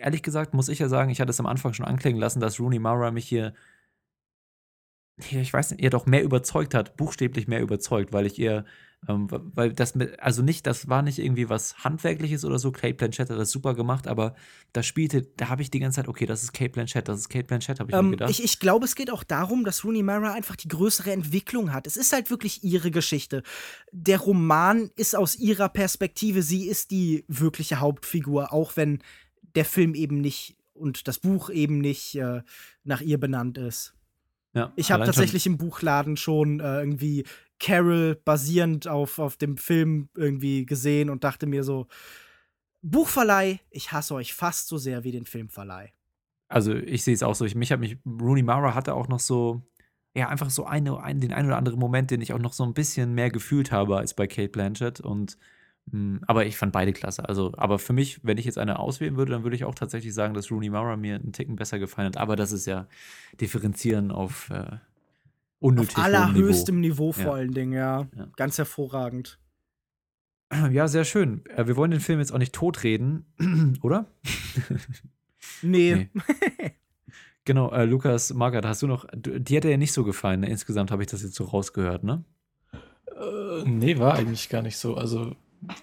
[0.00, 2.58] Ehrlich gesagt muss ich ja sagen, ich hatte es am Anfang schon anklingen lassen, dass
[2.58, 3.52] Rooney Mara mich hier
[5.18, 8.64] ich weiß nicht, eher doch mehr überzeugt hat, buchstäblich mehr überzeugt, weil ich ihr,
[9.08, 12.70] ähm, weil das mit, also nicht, das war nicht irgendwie was Handwerkliches oder so.
[12.70, 14.36] Kate Blanchett hat das super gemacht, aber
[14.72, 17.28] da spielte, da habe ich die ganze Zeit, okay, das ist Kate Blanchett, das ist
[17.28, 18.30] Kate Blanchett, habe ich Ähm, mir gedacht.
[18.30, 21.88] ich ich glaube, es geht auch darum, dass Rooney Mara einfach die größere Entwicklung hat.
[21.88, 23.42] Es ist halt wirklich ihre Geschichte.
[23.90, 29.02] Der Roman ist aus ihrer Perspektive, sie ist die wirkliche Hauptfigur, auch wenn
[29.56, 32.42] der Film eben nicht und das Buch eben nicht äh,
[32.84, 33.94] nach ihr benannt ist.
[34.54, 37.24] ja, Ich habe tatsächlich im Buchladen schon äh, irgendwie
[37.62, 41.86] Carol basierend auf, auf dem Film irgendwie gesehen und dachte mir so,
[42.82, 45.92] Buchverleih, ich hasse euch fast so sehr wie den Filmverleih.
[46.48, 47.44] Also ich sehe es auch so.
[47.44, 49.62] Ich, mich hat mich, Rooney Mara hatte auch noch so,
[50.14, 52.64] ja, einfach so eine, ein, den ein oder anderen Moment, den ich auch noch so
[52.64, 55.00] ein bisschen mehr gefühlt habe als bei Kate Blanchett.
[55.00, 55.38] Und
[55.92, 57.28] mh, aber ich fand beide klasse.
[57.28, 60.12] Also, aber für mich, wenn ich jetzt eine auswählen würde, dann würde ich auch tatsächlich
[60.12, 62.16] sagen, dass Rooney Mara mir einen Ticken besser gefallen hat.
[62.16, 62.88] Aber das ist ja
[63.40, 64.78] differenzieren auf äh,
[65.62, 67.32] unnötig Auf allerhöchstem Niveau, vor Ja.
[67.32, 68.08] allen Dingen, ja.
[68.16, 68.28] Ja.
[68.36, 69.38] Ganz hervorragend.
[69.38, 70.66] Niveau.
[70.70, 71.46] Ja, sehr schön.
[71.46, 73.24] Äh, Wir wollen den Film jetzt auch nicht totreden,
[73.82, 74.06] oder?
[75.62, 76.08] Nee.
[76.14, 76.20] Nee.
[77.44, 80.48] Genau, äh, Lukas, Margaret, hast du noch, die hat dir ja nicht so gefallen, ne?
[80.48, 82.24] insgesamt habe ich das jetzt so rausgehört, ne?
[82.72, 84.94] Äh, nee, war eigentlich gar nicht so.
[84.96, 85.34] Also,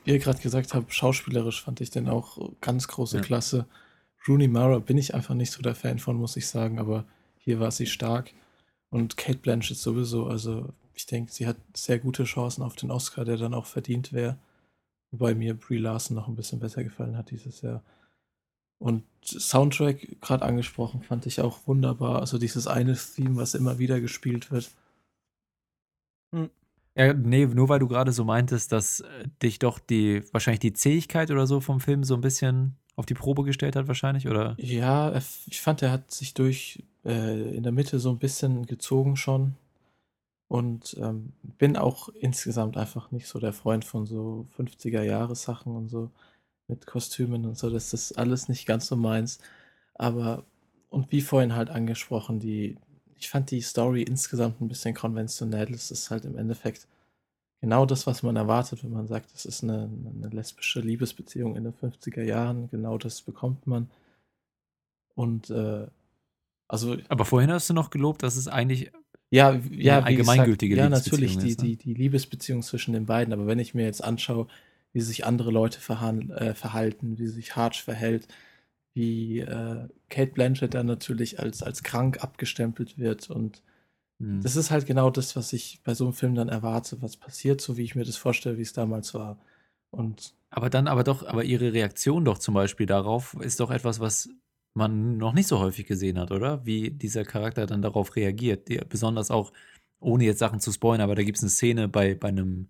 [0.06, 3.24] wie ihr gerade gesagt habt, schauspielerisch fand ich den auch ganz große Ja.
[3.24, 3.66] Klasse.
[4.26, 7.04] Rooney Mara bin ich einfach nicht so der Fan von, muss ich sagen, aber
[7.38, 8.32] hier war sie stark.
[8.90, 10.28] Und Kate Blanchett sowieso.
[10.28, 14.14] Also, ich denke, sie hat sehr gute Chancen auf den Oscar, der dann auch verdient
[14.14, 14.38] wäre.
[15.12, 17.84] Wobei mir Brie Larson noch ein bisschen besser gefallen hat dieses Jahr.
[18.80, 22.20] Und Soundtrack, gerade angesprochen, fand ich auch wunderbar.
[22.20, 24.72] Also dieses eine Theme, was immer wieder gespielt wird.
[26.96, 30.74] Ja, nee, nur weil du gerade so meintest, dass äh, dich doch die, wahrscheinlich die
[30.74, 34.56] Zähigkeit oder so vom Film so ein bisschen auf die Probe gestellt hat, wahrscheinlich, oder?
[34.58, 35.16] Ja,
[35.48, 39.56] ich fand, er hat sich durch äh, in der Mitte so ein bisschen gezogen schon.
[40.48, 46.10] Und ähm, bin auch insgesamt einfach nicht so der Freund von so 50er-Jahres-Sachen und so
[46.68, 47.70] mit Kostümen und so.
[47.70, 49.40] Das ist alles nicht ganz so meins.
[49.96, 50.44] Aber,
[50.90, 52.78] und wie vorhin halt angesprochen, die,
[53.16, 55.72] ich fand die Story insgesamt ein bisschen konventionell.
[55.74, 56.88] Es ist halt im Endeffekt
[57.62, 61.66] genau das, was man erwartet, wenn man sagt, es ist eine, eine lesbische Liebesbeziehung in
[61.66, 62.70] den 50er Jahren.
[62.70, 63.90] Genau das bekommt man.
[65.16, 65.88] Und äh,
[66.70, 68.92] also Aber vorhin hast du noch gelobt, dass es eigentlich,
[69.32, 71.68] ja, ja, allgemeingültige gesagt, ja, natürlich die, ist, ne?
[71.68, 73.34] die, die Liebesbeziehung zwischen den beiden.
[73.34, 74.48] Aber wenn ich mir jetzt anschaue,
[74.94, 78.28] wie sich andere Leute äh, verhalten, wie sich Harch verhält,
[78.94, 83.30] wie äh, Kate Blanchett dann natürlich als, als krank abgestempelt wird.
[83.30, 83.64] Und
[84.20, 87.18] hm, das ist halt genau das, was ich bei so einem Film dann erwarte, was
[87.18, 89.40] passiert, so wie ich mir das vorstelle, wie es damals war.
[89.90, 94.00] Und aber dann, aber doch, aber ihre Reaktion doch zum Beispiel darauf ist doch etwas,
[94.00, 94.30] was
[94.74, 96.66] man noch nicht so häufig gesehen hat, oder?
[96.66, 98.68] Wie dieser Charakter dann darauf reagiert.
[98.70, 99.52] Die, besonders auch,
[100.00, 102.70] ohne jetzt Sachen zu spoilern, aber da gibt es eine Szene bei, bei einem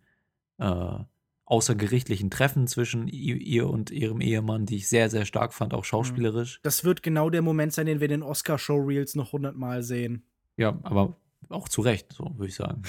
[0.57, 0.99] äh,
[1.45, 6.59] außergerichtlichen Treffen zwischen ihr und ihrem Ehemann, die ich sehr, sehr stark fand, auch schauspielerisch.
[6.61, 10.23] Das wird genau der Moment sein, den wir in den Oscar-Show-Reels noch hundertmal sehen.
[10.57, 11.17] Ja, aber
[11.49, 12.83] auch zu Recht, so würde ich sagen.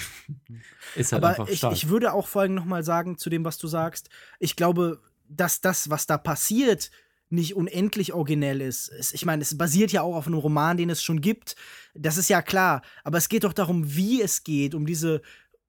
[0.95, 1.73] Ist halt Aber einfach ich, stark.
[1.73, 4.09] ich würde auch vor allem noch mal sagen zu dem, was du sagst.
[4.39, 6.91] Ich glaube, dass das, was da passiert,
[7.31, 8.91] nicht unendlich originell ist.
[9.13, 11.55] Ich meine, es basiert ja auch auf einem Roman, den es schon gibt.
[11.93, 12.81] Das ist ja klar.
[13.03, 15.21] Aber es geht doch darum, wie es geht, um diese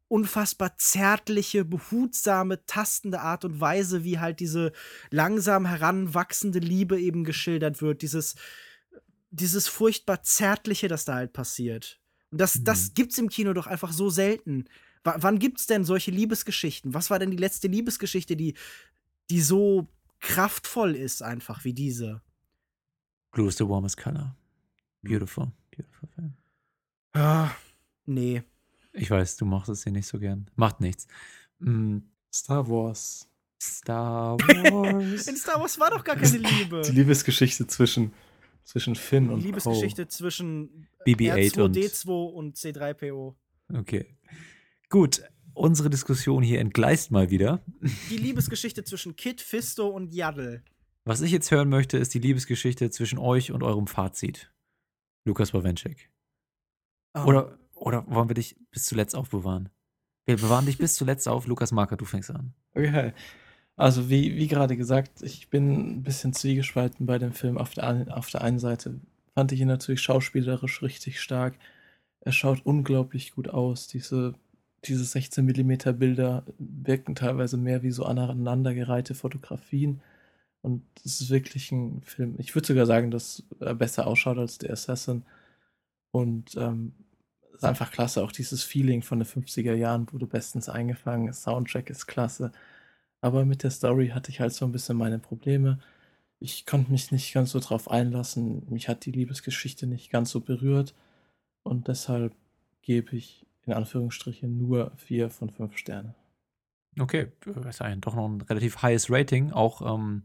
[0.08, 4.72] unfassbar zärtliche, behutsame, tastende Art und Weise, wie halt diese
[5.10, 8.02] langsam heranwachsende Liebe eben geschildert wird.
[8.02, 8.34] Dieses,
[9.30, 11.98] dieses furchtbar Zärtliche, das da halt passiert.
[12.30, 12.64] Und das, Mhm.
[12.64, 14.64] das gibt's im Kino doch einfach so selten.
[15.04, 16.92] W wann gibt's denn solche Liebesgeschichten?
[16.92, 18.54] Was war denn die letzte Liebesgeschichte, die,
[19.30, 19.88] die so
[20.22, 22.22] kraftvoll ist, einfach wie diese?
[23.32, 24.34] Blue is the warmest color.
[25.02, 26.32] Beautiful, beautiful film.
[27.14, 27.54] Ja,
[28.06, 28.42] nee.
[28.94, 30.48] Ich weiß, du machst es hier nicht so gern.
[30.54, 31.06] Macht nichts.
[31.58, 31.98] Mm,
[32.32, 33.28] Star Wars.
[33.60, 35.26] Star Wars.
[35.28, 36.82] In Star Wars war doch gar keine Liebe.
[36.82, 38.12] Die Liebesgeschichte zwischen,
[38.64, 43.34] zwischen Finn und Die Liebesgeschichte zwischen BB-8 und- R2D2 und C3PO.
[43.72, 44.06] Okay.
[44.88, 45.22] Gut,
[45.54, 47.62] unsere Diskussion hier entgleist mal wieder.
[48.10, 50.62] Die Liebesgeschichte zwischen Kid, Fisto und Yaddle.
[51.04, 54.52] Was ich jetzt hören möchte, ist die Liebesgeschichte zwischen euch und eurem Fazit.
[55.24, 56.10] Lukas Bawenschek.
[57.14, 57.24] Oh.
[57.24, 59.68] Oder, oder wollen wir dich bis zuletzt aufbewahren?
[60.24, 61.46] Wir bewahren dich bis zuletzt auf.
[61.46, 62.54] Lukas Marker, du fängst an.
[62.74, 63.12] Okay.
[63.76, 67.58] Also wie, wie gerade gesagt, ich bin ein bisschen zwiegespalten bei dem Film.
[67.58, 69.00] Auf der, auf der einen Seite
[69.34, 71.58] fand ich ihn natürlich schauspielerisch richtig stark.
[72.20, 73.88] Er schaut unglaublich gut aus.
[73.88, 74.34] Diese,
[74.84, 80.02] diese 16 mm Bilder wirken teilweise mehr wie so aneinandergereihte Fotografien.
[80.62, 82.36] Und es ist wirklich ein Film.
[82.38, 85.24] Ich würde sogar sagen, dass er besser ausschaut als der Assassin.
[86.10, 86.92] Und ähm,
[87.54, 88.22] ist einfach klasse.
[88.22, 91.32] Auch dieses Feeling von den 50er Jahren wurde bestens eingefangen.
[91.32, 92.52] Soundtrack ist klasse.
[93.20, 95.78] Aber mit der Story hatte ich halt so ein bisschen meine Probleme.
[96.40, 98.66] Ich konnte mich nicht ganz so drauf einlassen.
[98.68, 100.94] Mich hat die Liebesgeschichte nicht ganz so berührt.
[101.62, 102.34] Und deshalb
[102.82, 106.14] gebe ich in Anführungsstrichen nur vier von fünf Sterne.
[106.98, 109.50] Okay, das ist eigentlich doch noch ein relativ highs Rating.
[109.52, 110.24] Auch, ähm,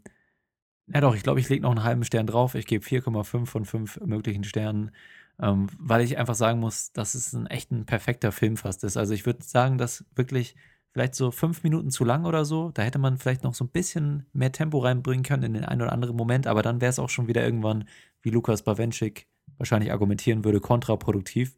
[0.87, 2.55] ja doch, ich glaube, ich lege noch einen halben Stern drauf.
[2.55, 4.91] Ich gebe 4,5 von 5 möglichen Sternen,
[5.39, 8.97] ähm, weil ich einfach sagen muss, dass es ein echt ein perfekter Film fast ist.
[8.97, 10.55] Also ich würde sagen, dass wirklich
[10.91, 12.71] vielleicht so fünf Minuten zu lang oder so.
[12.71, 15.81] Da hätte man vielleicht noch so ein bisschen mehr Tempo reinbringen können in den einen
[15.81, 17.87] oder anderen Moment, aber dann wäre es auch schon wieder irgendwann,
[18.21, 19.27] wie Lukas Bawenschik
[19.57, 21.55] wahrscheinlich argumentieren würde, kontraproduktiv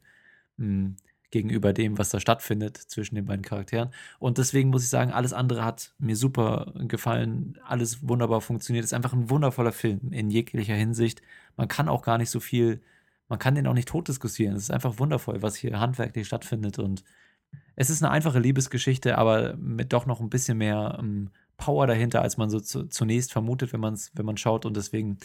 [0.58, 0.96] hm,
[1.30, 3.90] gegenüber dem, was da stattfindet zwischen den beiden Charakteren.
[4.18, 8.84] Und deswegen muss ich sagen, alles andere hat mir super gefallen, alles wunderbar funktioniert.
[8.84, 11.22] Es ist einfach ein wundervoller Film in jeglicher Hinsicht.
[11.56, 12.82] Man kann auch gar nicht so viel,
[13.28, 14.56] man kann den auch nicht tot diskutieren.
[14.56, 17.04] Es ist einfach wundervoll, was hier handwerklich stattfindet und
[17.76, 22.22] es ist eine einfache Liebesgeschichte, aber mit doch noch ein bisschen mehr ähm, Power dahinter,
[22.22, 24.66] als man so zu, zunächst vermutet, wenn man es, wenn man schaut.
[24.66, 25.18] Und deswegen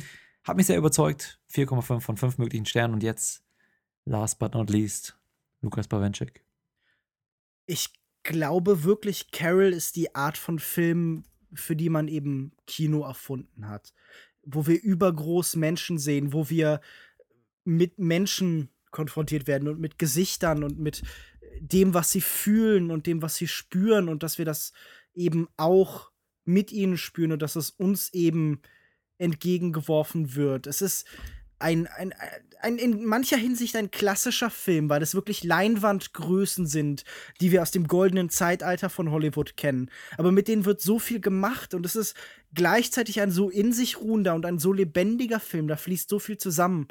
[0.43, 1.39] hat mich sehr überzeugt.
[1.51, 2.93] 4,5 von 5 möglichen Sternen.
[2.93, 3.43] Und jetzt,
[4.05, 5.17] last but not least,
[5.65, 6.43] Lukas Bawenschik.
[7.65, 7.89] Ich
[8.23, 13.93] glaube wirklich, Carol ist die Art von Film, für die man eben Kino erfunden hat.
[14.43, 16.81] Wo wir übergroß Menschen sehen, wo wir
[17.63, 21.01] mit Menschen konfrontiert werden und mit Gesichtern und mit
[21.59, 24.71] dem, was sie fühlen und dem, was sie spüren und dass wir das
[25.15, 26.11] eben auch
[26.43, 28.61] mit ihnen spüren und dass es uns eben
[29.17, 30.67] entgegengeworfen wird.
[30.67, 31.07] Es ist
[31.57, 32.13] ein, ein,
[32.65, 37.05] ein, in mancher Hinsicht ein klassischer Film, weil es wirklich Leinwandgrößen sind,
[37.39, 39.89] die wir aus dem goldenen Zeitalter von Hollywood kennen.
[40.17, 42.15] Aber mit denen wird so viel gemacht und es ist
[42.53, 45.67] gleichzeitig ein so in sich ruhender und ein so lebendiger Film.
[45.67, 46.87] Da fließt so viel zusammen.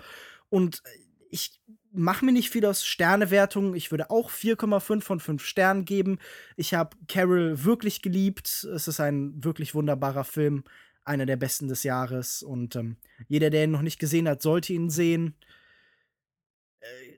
[0.49, 0.83] Und
[1.31, 1.61] ich
[1.93, 3.75] mache mir nicht viel aus Sternewertungen.
[3.75, 6.19] Ich würde auch 4,5 von 5 Sternen geben.
[6.57, 8.65] Ich habe Carol wirklich geliebt.
[8.73, 10.65] Es ist ein wirklich wunderbarer Film.
[11.05, 12.43] Einer der besten des Jahres.
[12.43, 12.97] Und ähm,
[13.27, 15.35] jeder, der ihn noch nicht gesehen hat, sollte ihn sehen.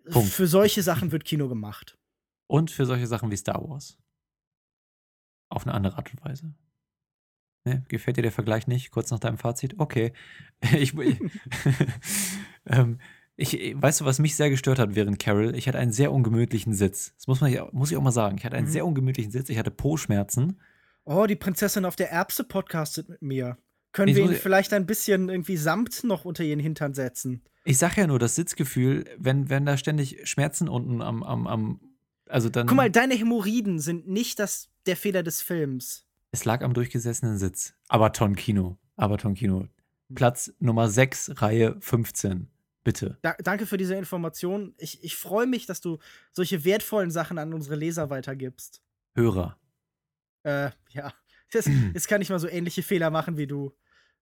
[0.06, 1.98] Äh, für solche Sachen wird Kino gemacht.
[2.46, 3.98] Und für solche Sachen wie Star Wars.
[5.48, 6.54] Auf eine andere Art und Weise.
[7.64, 7.84] Ne?
[7.88, 8.90] Gefällt dir der Vergleich nicht?
[8.90, 9.74] Kurz nach deinem Fazit?
[9.78, 10.12] Okay.
[10.78, 10.94] ich,
[12.66, 13.00] ähm,
[13.36, 15.54] ich, weißt du, was mich sehr gestört hat während Carol?
[15.56, 17.14] Ich hatte einen sehr ungemütlichen Sitz.
[17.16, 18.38] Das muss, man, muss ich auch mal sagen.
[18.38, 18.72] Ich hatte einen mhm.
[18.72, 19.48] sehr ungemütlichen Sitz.
[19.48, 20.60] Ich hatte Po-Schmerzen.
[21.04, 23.58] Oh, die Prinzessin auf der Erbse podcastet mit mir.
[23.92, 27.42] Können ich wir ihn vielleicht ein bisschen irgendwie Samt noch unter ihren Hintern setzen?
[27.66, 31.80] Ich sag ja nur, das Sitzgefühl, wenn, wenn da ständig Schmerzen unten am, am, am
[32.28, 32.68] also dann.
[32.68, 36.06] Guck mal, deine Hämorrhoiden sind nicht das, der Fehler des Films.
[36.30, 37.74] Es lag am durchgesessenen Sitz.
[37.88, 38.78] Aber Kino.
[38.96, 39.68] Aber Kino.
[40.14, 42.48] Platz Nummer 6, Reihe 15.
[42.84, 43.18] Bitte.
[43.22, 44.74] Da, danke für diese Information.
[44.78, 45.98] Ich, ich freue mich, dass du
[46.30, 48.80] solche wertvollen Sachen an unsere Leser weitergibst.
[49.16, 49.58] Hörer.
[50.44, 51.12] Äh, ja.
[51.50, 53.74] Das, jetzt kann ich mal so ähnliche Fehler machen wie du.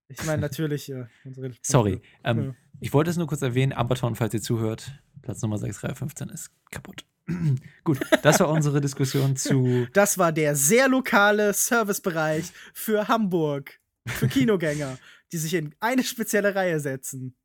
[0.08, 1.52] Ich meine natürlich äh, unsere.
[1.62, 2.00] Sorry.
[2.22, 2.54] Ähm, ja.
[2.80, 4.92] Ich wollte es nur kurz erwähnen, Ambaton, falls ihr zuhört,
[5.22, 7.06] Platz Nummer 6, Reihe 15 ist kaputt.
[7.84, 9.86] Gut, das war unsere Diskussion zu.
[9.92, 14.98] Das war der sehr lokale Servicebereich für Hamburg, für Kinogänger,
[15.32, 17.36] die sich in eine spezielle Reihe setzen.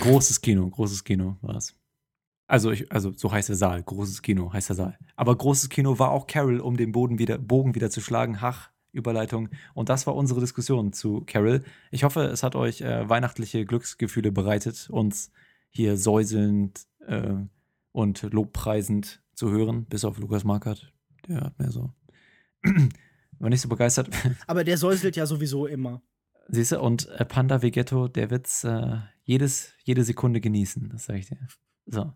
[0.00, 1.74] Großes Kino, großes Kino war es.
[2.48, 4.98] Also, ich, also so heißt der Saal, großes Kino heißt der Saal.
[5.16, 8.40] Aber großes Kino war auch Carol, um den Boden wieder, Bogen wieder zu schlagen.
[8.40, 9.48] Hach, Überleitung.
[9.74, 11.62] Und das war unsere Diskussion zu Carol.
[11.90, 15.30] Ich hoffe, es hat euch äh, weihnachtliche Glücksgefühle bereitet, uns
[15.70, 17.34] hier säuselnd äh,
[17.92, 20.92] und lobpreisend zu hören, bis auf Lukas Markert.
[21.28, 21.92] Der hat mir so.
[23.38, 24.08] war nicht so begeistert.
[24.46, 26.02] Aber der säuselt ja sowieso immer.
[26.48, 31.18] Siehst du, und äh, Panda Vegetto, der wird's äh, jedes, jede Sekunde genießen, das sage
[31.18, 31.38] ich dir.
[31.86, 32.12] So.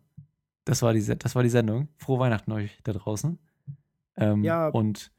[0.65, 1.89] Das war, die, das war die Sendung.
[1.97, 3.39] Frohe Weihnachten euch da draußen.
[4.17, 4.69] Ähm, ja.
[4.69, 5.11] Und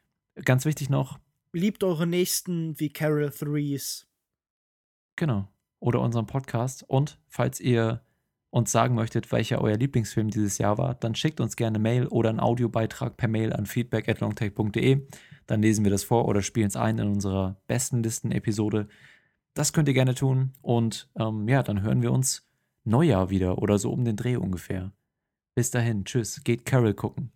[0.46, 1.20] ganz wichtig noch.
[1.54, 4.08] Liebt eure Nächsten wie Carol Threes.
[5.18, 5.48] Genau.
[5.80, 6.84] Oder unseren Podcast.
[6.88, 8.06] Und falls ihr
[8.52, 12.30] uns sagen möchtet, welcher euer Lieblingsfilm dieses Jahr war, dann schickt uns gerne Mail oder
[12.30, 15.08] einen Audiobeitrag per Mail an feedback@longtech.de.
[15.48, 18.88] Dann lesen wir das vor oder spielen es ein in unserer besten Listen-Episode.
[19.54, 20.54] Das könnt ihr gerne tun.
[20.62, 22.48] Und ähm, ja, dann hören wir uns
[22.84, 24.94] Neujahr wieder oder so um den Dreh ungefähr.
[25.56, 26.44] Bis dahin, tschüss.
[26.44, 27.32] Geht Carol gucken.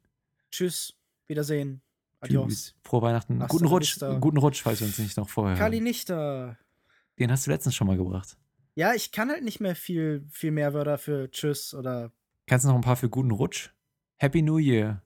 [0.52, 0.94] Tschüss.
[1.28, 1.85] Wiedersehen.
[2.26, 2.48] Adios.
[2.48, 2.76] Tschüss.
[2.84, 3.42] Frohe Weihnachten.
[3.42, 3.94] Hasta guten Rutsch.
[3.94, 4.18] Vista.
[4.20, 5.58] Guten Rutsch, falls wir uns nicht noch vorher.
[5.58, 6.58] Kali nicht da.
[7.20, 8.38] Den hast du letztens schon mal gebracht.
[8.76, 12.12] Ja, ich kann halt nicht mehr viel, viel mehr Wörter für Tschüss oder.
[12.46, 13.70] Kannst du noch ein paar für guten Rutsch?
[14.18, 15.02] Happy New Year.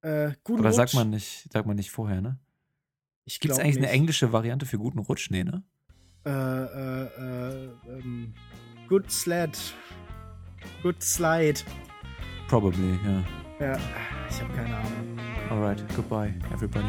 [0.00, 0.76] Äh, guten Aber Rutsch.
[0.76, 2.38] sagt man nicht, sagt man nicht vorher, ne?
[3.26, 3.84] Gibt es eigentlich nicht.
[3.84, 5.30] eine englische Variante für guten Rutsch?
[5.30, 5.62] Nee, ne?
[6.24, 8.34] Äh, äh, äh, ähm,
[8.88, 9.58] Good Sled.
[10.82, 11.60] Good Slide.
[12.48, 13.24] Probably, ja.
[13.60, 13.78] Ja,
[14.32, 15.18] ich habe keine Ahnung.
[15.50, 16.88] Alright, goodbye, everybody.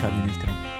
[0.00, 0.71] Kann ich nicht.